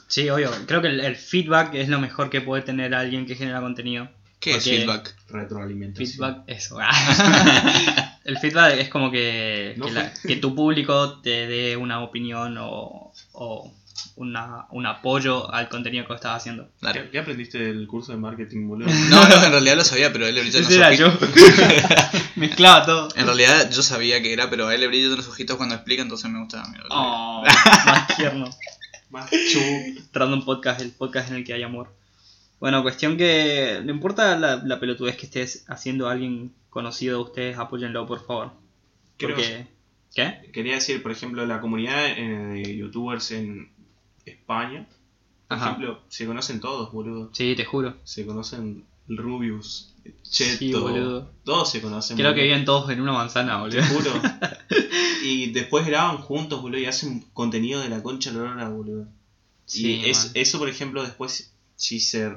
Sí, 0.08 0.30
obvio. 0.30 0.52
Creo 0.68 0.82
que 0.82 0.90
el, 0.90 1.00
el 1.00 1.16
feedback 1.16 1.74
es 1.74 1.90
lo 1.90 2.00
mejor 2.00 2.30
que 2.30 2.42
puede 2.42 2.62
tener 2.64 2.94
alguien 2.94 3.26
que 3.26 3.36
genera 3.36 3.60
contenido. 3.62 4.10
¿Qué 4.40 4.56
es 4.56 4.64
feedback? 4.64 5.16
Retroalimentación. 5.30 6.08
Feedback, 6.10 6.44
eso. 6.48 6.78
el 8.24 8.38
feedback 8.40 8.78
es 8.80 8.90
como 8.90 9.12
que, 9.12 9.74
No 9.78 9.86
que, 9.86 9.92
la- 9.92 10.14
que 10.14 10.36
tu 10.38 10.54
público 10.56 11.20
te 11.22 11.48
dé 11.48 11.78
una 11.78 12.02
opinión 12.04 12.58
o, 12.60 13.14
o 13.34 13.74
una, 14.16 14.66
un 14.72 14.86
apoyo 14.86 15.52
al 15.54 15.70
contenido 15.70 16.06
que 16.08 16.14
estás 16.14 16.38
haciendo. 16.38 16.70
Claro. 16.80 17.04
¿Qué, 17.04 17.10
qué 17.10 17.20
aprendiste 17.20 17.58
del 17.60 17.88
curso 17.88 18.12
de 18.12 18.18
marketing, 18.18 18.68
boludo? 18.68 18.90
No, 19.10 19.28
no, 19.28 19.44
en 19.44 19.52
realidad 19.52 19.76
lo 19.78 19.84
sabía, 19.84 20.12
pero 20.14 20.26
a 20.26 20.30
él 20.30 20.36
los 20.36 20.46
Ese 20.54 20.76
era 20.76 20.94
yo. 20.94 21.08
ojitos. 21.08 21.30
Mezclaba 22.36 22.86
todo. 22.86 23.10
En 23.16 23.26
realidad 23.26 23.70
yo 23.72 23.82
sabía 23.84 24.22
que 24.22 24.34
era, 24.34 24.50
pero 24.50 24.68
a 24.68 24.76
él 24.76 24.82
le 24.82 24.88
brillan 24.88 25.16
los 25.16 25.28
ojitos 25.28 25.58
cuando 25.58 25.76
explica, 25.76 26.02
entonces 26.02 26.30
me 26.32 26.40
gusta. 26.40 26.64
me- 26.70 26.80
Oh, 26.90 27.44
más 27.86 28.08
tierno. 28.16 28.50
Más 29.10 29.30
chu. 29.30 29.60
Random 30.14 30.44
Podcast, 30.46 30.82
el 30.82 30.92
podcast 30.92 31.30
en 31.32 31.38
el 31.38 31.44
que 31.44 31.54
hay 31.54 31.64
amor. 31.64 31.94
Bueno, 32.60 32.82
cuestión 32.84 33.18
que 33.18 33.82
no 33.84 33.92
importa 33.92 34.38
la, 34.38 34.58
la 34.58 34.80
pelotudez 34.80 35.18
que 35.18 35.26
estés 35.26 35.66
haciendo 35.68 36.08
alguien 36.10 36.54
conocido 36.70 37.18
de 37.18 37.24
ustedes, 37.24 37.58
apóyenlo 37.58 38.06
por 38.08 38.26
favor. 38.26 38.52
Creo- 39.18 39.36
Porque... 39.36 39.68
¿Qué? 40.14 40.50
Quería 40.52 40.76
decir, 40.76 41.02
por 41.02 41.14
ejemplo, 41.14 41.46
la 41.46 41.62
comunidad 41.62 42.06
eh, 42.06 42.22
de 42.64 42.76
youtubers 42.78 43.32
en 43.32 43.70
España, 44.26 44.88
por 45.48 45.58
Ajá. 45.58 45.66
ejemplo, 45.72 46.02
se 46.10 46.26
conocen 46.26 46.60
todos, 46.60 46.92
boludo. 46.92 47.30
Sí, 47.34 47.56
te 47.56 47.66
juro. 47.66 47.96
Se 48.04 48.26
conocen 48.26 48.86
Rubius, 49.08 49.94
Cheto, 50.24 50.58
Sí, 50.60 50.74
boludo. 50.74 51.32
todos 51.44 51.70
se 51.70 51.82
conocen. 51.82 52.18
Creo 52.18 52.34
que 52.34 52.44
viven 52.44 52.66
todos 52.66 52.90
en 52.90 53.02
una 53.02 53.12
manzana, 53.12 53.54
Te 53.70 53.82
boludo. 53.82 53.84
juro. 53.94 54.22
y 55.24 55.52
después 55.52 55.86
graban 55.86 56.18
juntos, 56.18 56.62
boludo, 56.62 56.80
y 56.80 56.86
hacen 56.86 57.22
contenido 57.34 57.82
de 57.82 57.90
la 57.90 58.02
concha 58.02 58.32
lora, 58.32 58.70
boludo. 58.70 59.08
Sí, 59.66 59.98
y 60.06 60.10
es, 60.10 60.32
eso, 60.34 60.60
por 60.60 60.70
ejemplo, 60.70 61.04
después, 61.04 61.54
si 61.76 62.00
se. 62.00 62.32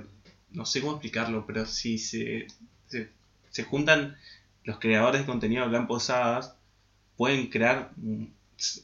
No 0.50 0.66
sé 0.66 0.80
cómo 0.80 0.92
explicarlo, 0.92 1.46
pero 1.46 1.66
si 1.66 1.98
se, 1.98 2.46
se, 2.88 3.10
se 3.50 3.64
juntan 3.64 4.16
los 4.64 4.78
creadores 4.78 5.22
de 5.22 5.26
contenido 5.26 5.64
en 5.64 5.86
Posadas, 5.88 6.54
pueden 7.16 7.48
crear 7.48 7.90
un, 8.00 8.32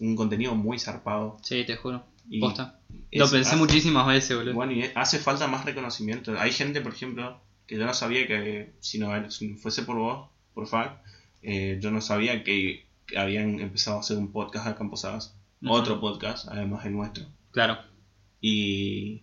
un 0.01 0.17
contenido 0.17 0.55
muy 0.57 0.79
zarpado. 0.81 1.39
Sí, 1.43 1.65
te 1.65 1.77
juro. 1.77 2.03
Y 2.31 2.41
Posta. 2.41 2.79
es- 3.11 3.19
Lo 3.21 3.29
pensé 3.31 3.51
hace- 3.51 3.57
muchísimas 3.57 4.07
veces, 4.07 4.37
boludo. 4.37 4.55
Bueno, 4.55 4.73
y 4.73 4.85
hace 4.95 5.19
falta 5.19 5.47
más 5.49 5.65
reconocimiento. 5.67 6.33
Hay 6.39 6.53
gente, 6.53 6.81
por 6.81 6.93
ejemplo, 6.95 7.41
que 7.67 7.77
yo 7.77 7.85
no 7.85 7.93
sabía 7.93 8.27
que 8.27 8.73
si 8.81 8.99
no, 8.99 9.31
si 9.31 9.49
no 9.49 9.57
fuese 9.59 9.83
por 9.83 9.97
vos, 9.97 10.29
por 10.55 10.67
FAC, 10.67 10.99
eh, 11.43 11.79
yo 11.83 11.91
no 11.91 12.01
sabía 12.01 12.43
que, 12.45 12.87
que 13.07 13.19
habían 13.19 13.59
empezado 13.61 13.97
a 13.97 14.01
hacer 14.01 14.17
un 14.17 14.31
podcast 14.33 14.67
acá 14.69 14.83
en 14.85 14.91
Posadas. 14.91 15.35
Ujú. 15.63 15.73
Otro 15.73 16.01
podcast, 16.01 16.49
además 16.49 16.85
del 16.85 16.93
nuestro. 16.95 17.25
Claro. 17.51 17.79
Y 18.41 19.23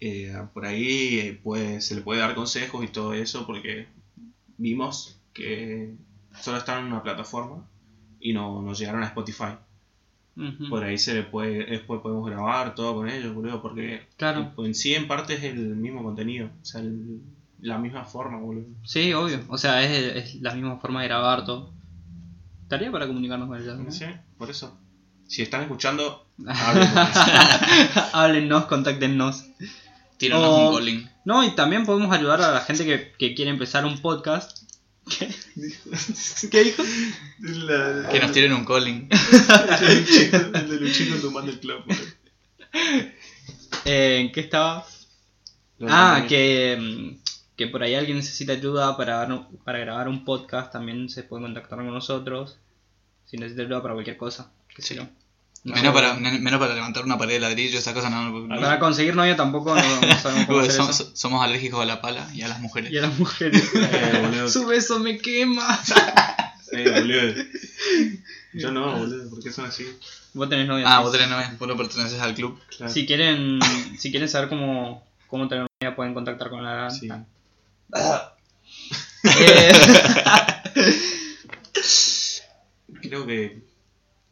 eh, 0.00 0.34
por 0.52 0.66
ahí 0.66 1.18
eh, 1.20 1.40
pues, 1.42 1.86
se 1.86 1.94
le 1.94 2.02
puede 2.02 2.20
dar 2.20 2.34
consejos 2.34 2.84
y 2.84 2.88
todo 2.88 3.14
eso 3.14 3.46
porque 3.46 3.86
vimos 4.58 5.18
que 5.32 5.94
solo 6.40 6.58
están 6.58 6.80
en 6.86 6.92
una 6.92 7.02
plataforma 7.02 7.66
y 8.20 8.32
no, 8.32 8.60
no 8.62 8.72
llegaron 8.74 9.02
a 9.02 9.06
Spotify. 9.06 9.56
Por 10.68 10.84
ahí 10.84 10.98
se 10.98 11.14
le 11.14 11.22
puede, 11.22 11.64
después 11.64 12.00
podemos 12.02 12.28
grabar 12.28 12.74
todo 12.74 12.94
con 12.96 13.08
ellos, 13.08 13.34
boludo, 13.34 13.62
porque 13.62 14.06
Claro. 14.18 14.52
en 14.58 14.74
sí 14.74 14.94
en 14.94 15.08
parte 15.08 15.34
es 15.34 15.44
el 15.44 15.56
mismo 15.76 16.02
contenido, 16.02 16.50
o 16.60 16.64
sea, 16.64 16.80
el- 16.82 17.20
la 17.62 17.78
misma 17.78 18.04
forma, 18.04 18.38
boludo. 18.38 18.66
Sí, 18.84 19.14
obvio. 19.14 19.40
O 19.48 19.56
sea, 19.56 19.82
es, 19.82 20.34
es 20.34 20.34
la 20.42 20.54
misma 20.54 20.76
forma 20.76 21.00
de 21.00 21.08
grabar 21.08 21.44
todo. 21.46 21.72
Estaría 22.64 22.92
para 22.92 23.06
comunicarnos 23.06 23.48
con 23.48 23.58
ellos. 23.60 23.78
¿no? 23.78 23.90
Sí, 23.90 24.04
por 24.36 24.50
eso. 24.50 24.76
Si 25.26 25.40
están 25.42 25.62
escuchando, 25.62 26.26
Háblennos, 28.12 28.64
contáctenos. 28.66 29.44
Tíranos 30.18 30.46
O- 30.48 30.68
un 30.70 30.76
calling. 30.76 31.08
No, 31.24 31.44
y 31.44 31.50
también 31.50 31.84
podemos 31.84 32.14
ayudar 32.14 32.40
a 32.42 32.52
la 32.52 32.60
gente 32.60 32.84
que, 32.84 33.12
que 33.18 33.34
quiere 33.34 33.50
empezar 33.50 33.84
un 33.84 33.98
podcast. 34.00 34.65
¿Qué? 35.08 35.28
¿Qué 36.50 36.64
dijo? 36.64 36.82
Que 38.10 38.20
nos 38.20 38.32
tiren 38.32 38.52
un 38.52 38.64
calling. 38.64 39.08
el 39.80 40.68
de 40.68 40.80
Luchito 40.80 41.16
tomando 41.20 41.50
el 41.52 41.60
club. 41.60 41.82
Eh, 43.84 44.18
¿En 44.20 44.32
qué 44.32 44.40
Ah, 45.88 46.24
que, 46.28 46.76
mm, 46.80 47.18
que 47.56 47.66
por 47.68 47.82
ahí 47.82 47.94
alguien 47.94 48.16
necesita 48.16 48.52
ayuda 48.54 48.96
para, 48.96 49.24
grabar- 49.26 49.48
para 49.64 49.78
grabar 49.78 50.08
un 50.08 50.24
podcast. 50.24 50.72
También 50.72 51.08
se 51.08 51.22
puede 51.22 51.42
contactar 51.44 51.78
con 51.78 51.92
nosotros. 51.92 52.58
Si 53.26 53.36
necesita 53.36 53.62
ayuda 53.62 53.82
para 53.82 53.94
cualquier 53.94 54.16
cosa. 54.16 54.50
qué 54.74 54.82
sé 54.82 54.94
Sí. 54.94 55.00
yo. 55.00 55.06
Menos 55.64 55.92
para, 55.94 56.14
menos 56.14 56.60
para 56.60 56.74
levantar 56.74 57.04
una 57.04 57.18
pared 57.18 57.34
de 57.34 57.40
ladrillo, 57.40 57.78
esas 57.78 57.92
cosas 57.92 58.10
no. 58.10 58.30
no- 58.30 58.60
Para 58.60 58.78
conseguir 58.78 59.16
novio 59.16 59.34
tampoco 59.34 59.74
no, 59.74 59.82
no 60.00 60.18
sabemos 60.18 60.46
cómo 60.46 60.46
Porque 60.58 60.68
hacer 60.68 60.76
somos, 60.80 61.00
eso. 61.00 61.10
somos 61.14 61.42
alérgicos 61.44 61.80
a 61.82 61.84
la 61.86 62.00
pala 62.00 62.28
y 62.34 62.42
a 62.42 62.48
las 62.48 62.60
mujeres. 62.60 62.92
Y 62.92 62.98
a 62.98 63.02
las 63.02 63.18
mujeres. 63.18 63.62
Eh. 63.74 64.48
Su 64.48 64.64
beso 64.66 64.98
me 65.00 65.18
quema. 65.18 65.76
Sí, 65.84 65.92
boludo. 66.84 67.34
Yo 68.54 68.70
no, 68.70 68.96
boludo, 68.98 69.28
¿por 69.30 69.42
qué 69.42 69.50
son 69.50 69.66
así? 69.66 69.84
Vos 70.34 70.48
tenés 70.48 70.68
novia. 70.68 70.84
Ah, 70.86 71.00
vos 71.00 71.10
tenés 71.12 71.28
novia, 71.28 71.54
vos 71.58 71.66
no 71.68 71.76
perteneces 71.76 72.20
al 72.20 72.34
club. 72.34 72.60
Claro. 72.76 72.92
Si 72.92 73.04
quieren, 73.06 73.58
si 73.98 74.10
quieren 74.10 74.28
saber 74.28 74.48
cómo, 74.48 75.04
cómo 75.26 75.48
tener 75.48 75.66
novia, 75.80 75.96
pueden 75.96 76.14
contactar 76.14 76.48
con 76.50 76.62
la. 76.62 76.90
Sí. 76.90 77.08
Eh, 79.24 79.72
Creo 83.02 83.26
que 83.26 83.62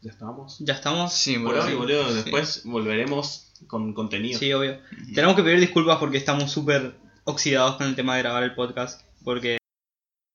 ya 0.04 0.10
estamos. 0.10 0.56
ya 0.60 0.74
estamos. 0.74 1.12
Sí, 1.12 1.34
Por 1.38 1.54
boludo. 1.54 1.64
hoy, 1.66 1.74
boludo, 1.74 2.14
después 2.14 2.62
volveremos 2.64 3.48
con 3.66 3.92
contenido. 3.94 4.38
Sí, 4.38 4.52
obvio. 4.52 4.78
Tenemos 5.14 5.34
que 5.36 5.42
pedir 5.42 5.60
disculpas 5.60 5.96
porque 5.98 6.18
estamos 6.18 6.52
súper 6.52 6.94
oxidados 7.24 7.76
con 7.76 7.86
el 7.86 7.96
tema 7.96 8.14
de 8.16 8.22
grabar 8.22 8.42
el 8.42 8.54
podcast. 8.54 9.00
Porque 9.24 9.56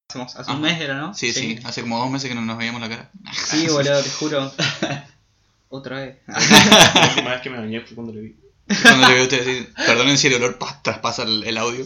hacemos 0.10 0.36
hace 0.36 0.52
un 0.52 0.62
mes 0.62 0.82
era, 0.82 0.96
¿no? 0.96 1.14
Sí, 1.14 1.32
sí, 1.32 1.60
hace 1.64 1.82
como 1.82 2.00
dos 2.00 2.10
meses 2.10 2.28
que 2.30 2.36
no 2.36 2.42
nos 2.42 2.58
veíamos 2.58 2.82
la 2.82 2.90
cara. 2.90 3.12
Sí, 3.34 3.68
boludo, 3.70 4.02
te 4.02 4.10
juro. 4.10 4.52
Otra 5.70 5.98
vez. 6.00 6.18
La 6.28 7.08
última 7.10 7.30
vez 7.32 7.42
que 7.42 7.50
me 7.52 7.60
bañé 7.60 7.82
fue 7.82 7.94
cuando 7.96 8.12
lo 8.14 8.22
vi. 8.22 8.36
Cuando 8.82 9.08
le 9.08 9.14
veo 9.14 9.22
a 9.22 9.26
ustedes 9.26 9.46
decir, 9.46 9.74
perdonen 9.86 10.18
si 10.18 10.28
el 10.28 10.34
olor 10.36 10.58
pa- 10.58 10.82
traspasa 10.82 11.24
el, 11.24 11.44
el 11.44 11.58
audio. 11.60 11.86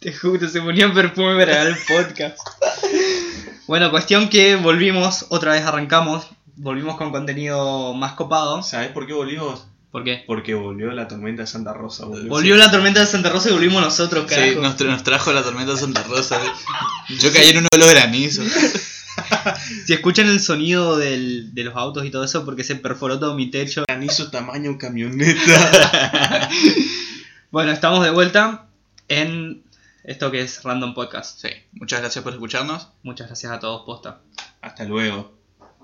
Te 0.00 0.12
juro, 0.12 0.46
se 0.48 0.60
ponía 0.60 0.92
perfume 0.92 1.32
para 1.38 1.46
grabar 1.52 1.66
el 1.68 1.76
podcast. 1.88 2.38
Bueno, 3.66 3.90
cuestión 3.90 4.28
que 4.28 4.56
volvimos, 4.56 5.26
otra 5.30 5.52
vez 5.52 5.62
arrancamos. 5.64 6.26
Volvimos 6.56 6.96
con 6.96 7.10
contenido 7.12 7.94
más 7.94 8.12
copado. 8.12 8.62
¿Sabes 8.62 8.90
por 8.90 9.06
qué 9.06 9.12
volvimos? 9.12 9.66
¿Por 9.90 10.04
qué? 10.04 10.24
Porque 10.26 10.54
volvió 10.54 10.90
la 10.92 11.06
tormenta 11.08 11.42
de 11.42 11.46
Santa 11.46 11.72
Rosa, 11.74 12.06
boludo. 12.06 12.28
Volvió 12.28 12.56
la 12.56 12.70
tormenta 12.70 13.00
de 13.00 13.06
Santa 13.06 13.28
Rosa 13.30 13.50
y 13.50 13.52
volvimos 13.52 13.82
nosotros, 13.82 14.24
Sí, 14.28 14.34
carajo. 14.34 14.60
nos, 14.60 14.78
tra- 14.78 14.86
nos 14.90 15.02
trajo 15.02 15.32
la 15.32 15.42
tormenta 15.42 15.72
de 15.72 15.78
Santa 15.78 16.02
Rosa. 16.04 16.40
Yo 17.20 17.32
caí 17.32 17.50
en 17.50 17.58
uno 17.58 17.68
de 17.72 17.78
los 17.78 17.90
granizos. 17.90 18.46
Si 19.84 19.92
escuchan 19.92 20.26
el 20.28 20.40
sonido 20.40 20.96
del- 20.96 21.52
de 21.54 21.64
los 21.64 21.76
autos 21.76 22.06
y 22.06 22.10
todo 22.10 22.24
eso, 22.24 22.46
porque 22.46 22.64
se 22.64 22.76
perforó 22.76 23.18
todo 23.18 23.34
mi 23.34 23.50
techo. 23.50 23.84
Granizo 23.86 24.30
tamaño 24.30 24.78
camioneta. 24.78 26.48
Bueno, 27.50 27.70
estamos 27.72 28.02
de 28.02 28.10
vuelta 28.10 28.68
en 29.08 29.62
esto 30.04 30.30
que 30.30 30.40
es 30.40 30.62
Random 30.62 30.94
Podcast. 30.94 31.38
Sí, 31.42 31.48
muchas 31.72 32.00
gracias 32.00 32.24
por 32.24 32.32
escucharnos. 32.32 32.88
Muchas 33.02 33.26
gracias 33.26 33.52
a 33.52 33.60
todos, 33.60 33.82
posta. 33.84 34.20
Hasta 34.62 34.84
luego. 34.84 35.34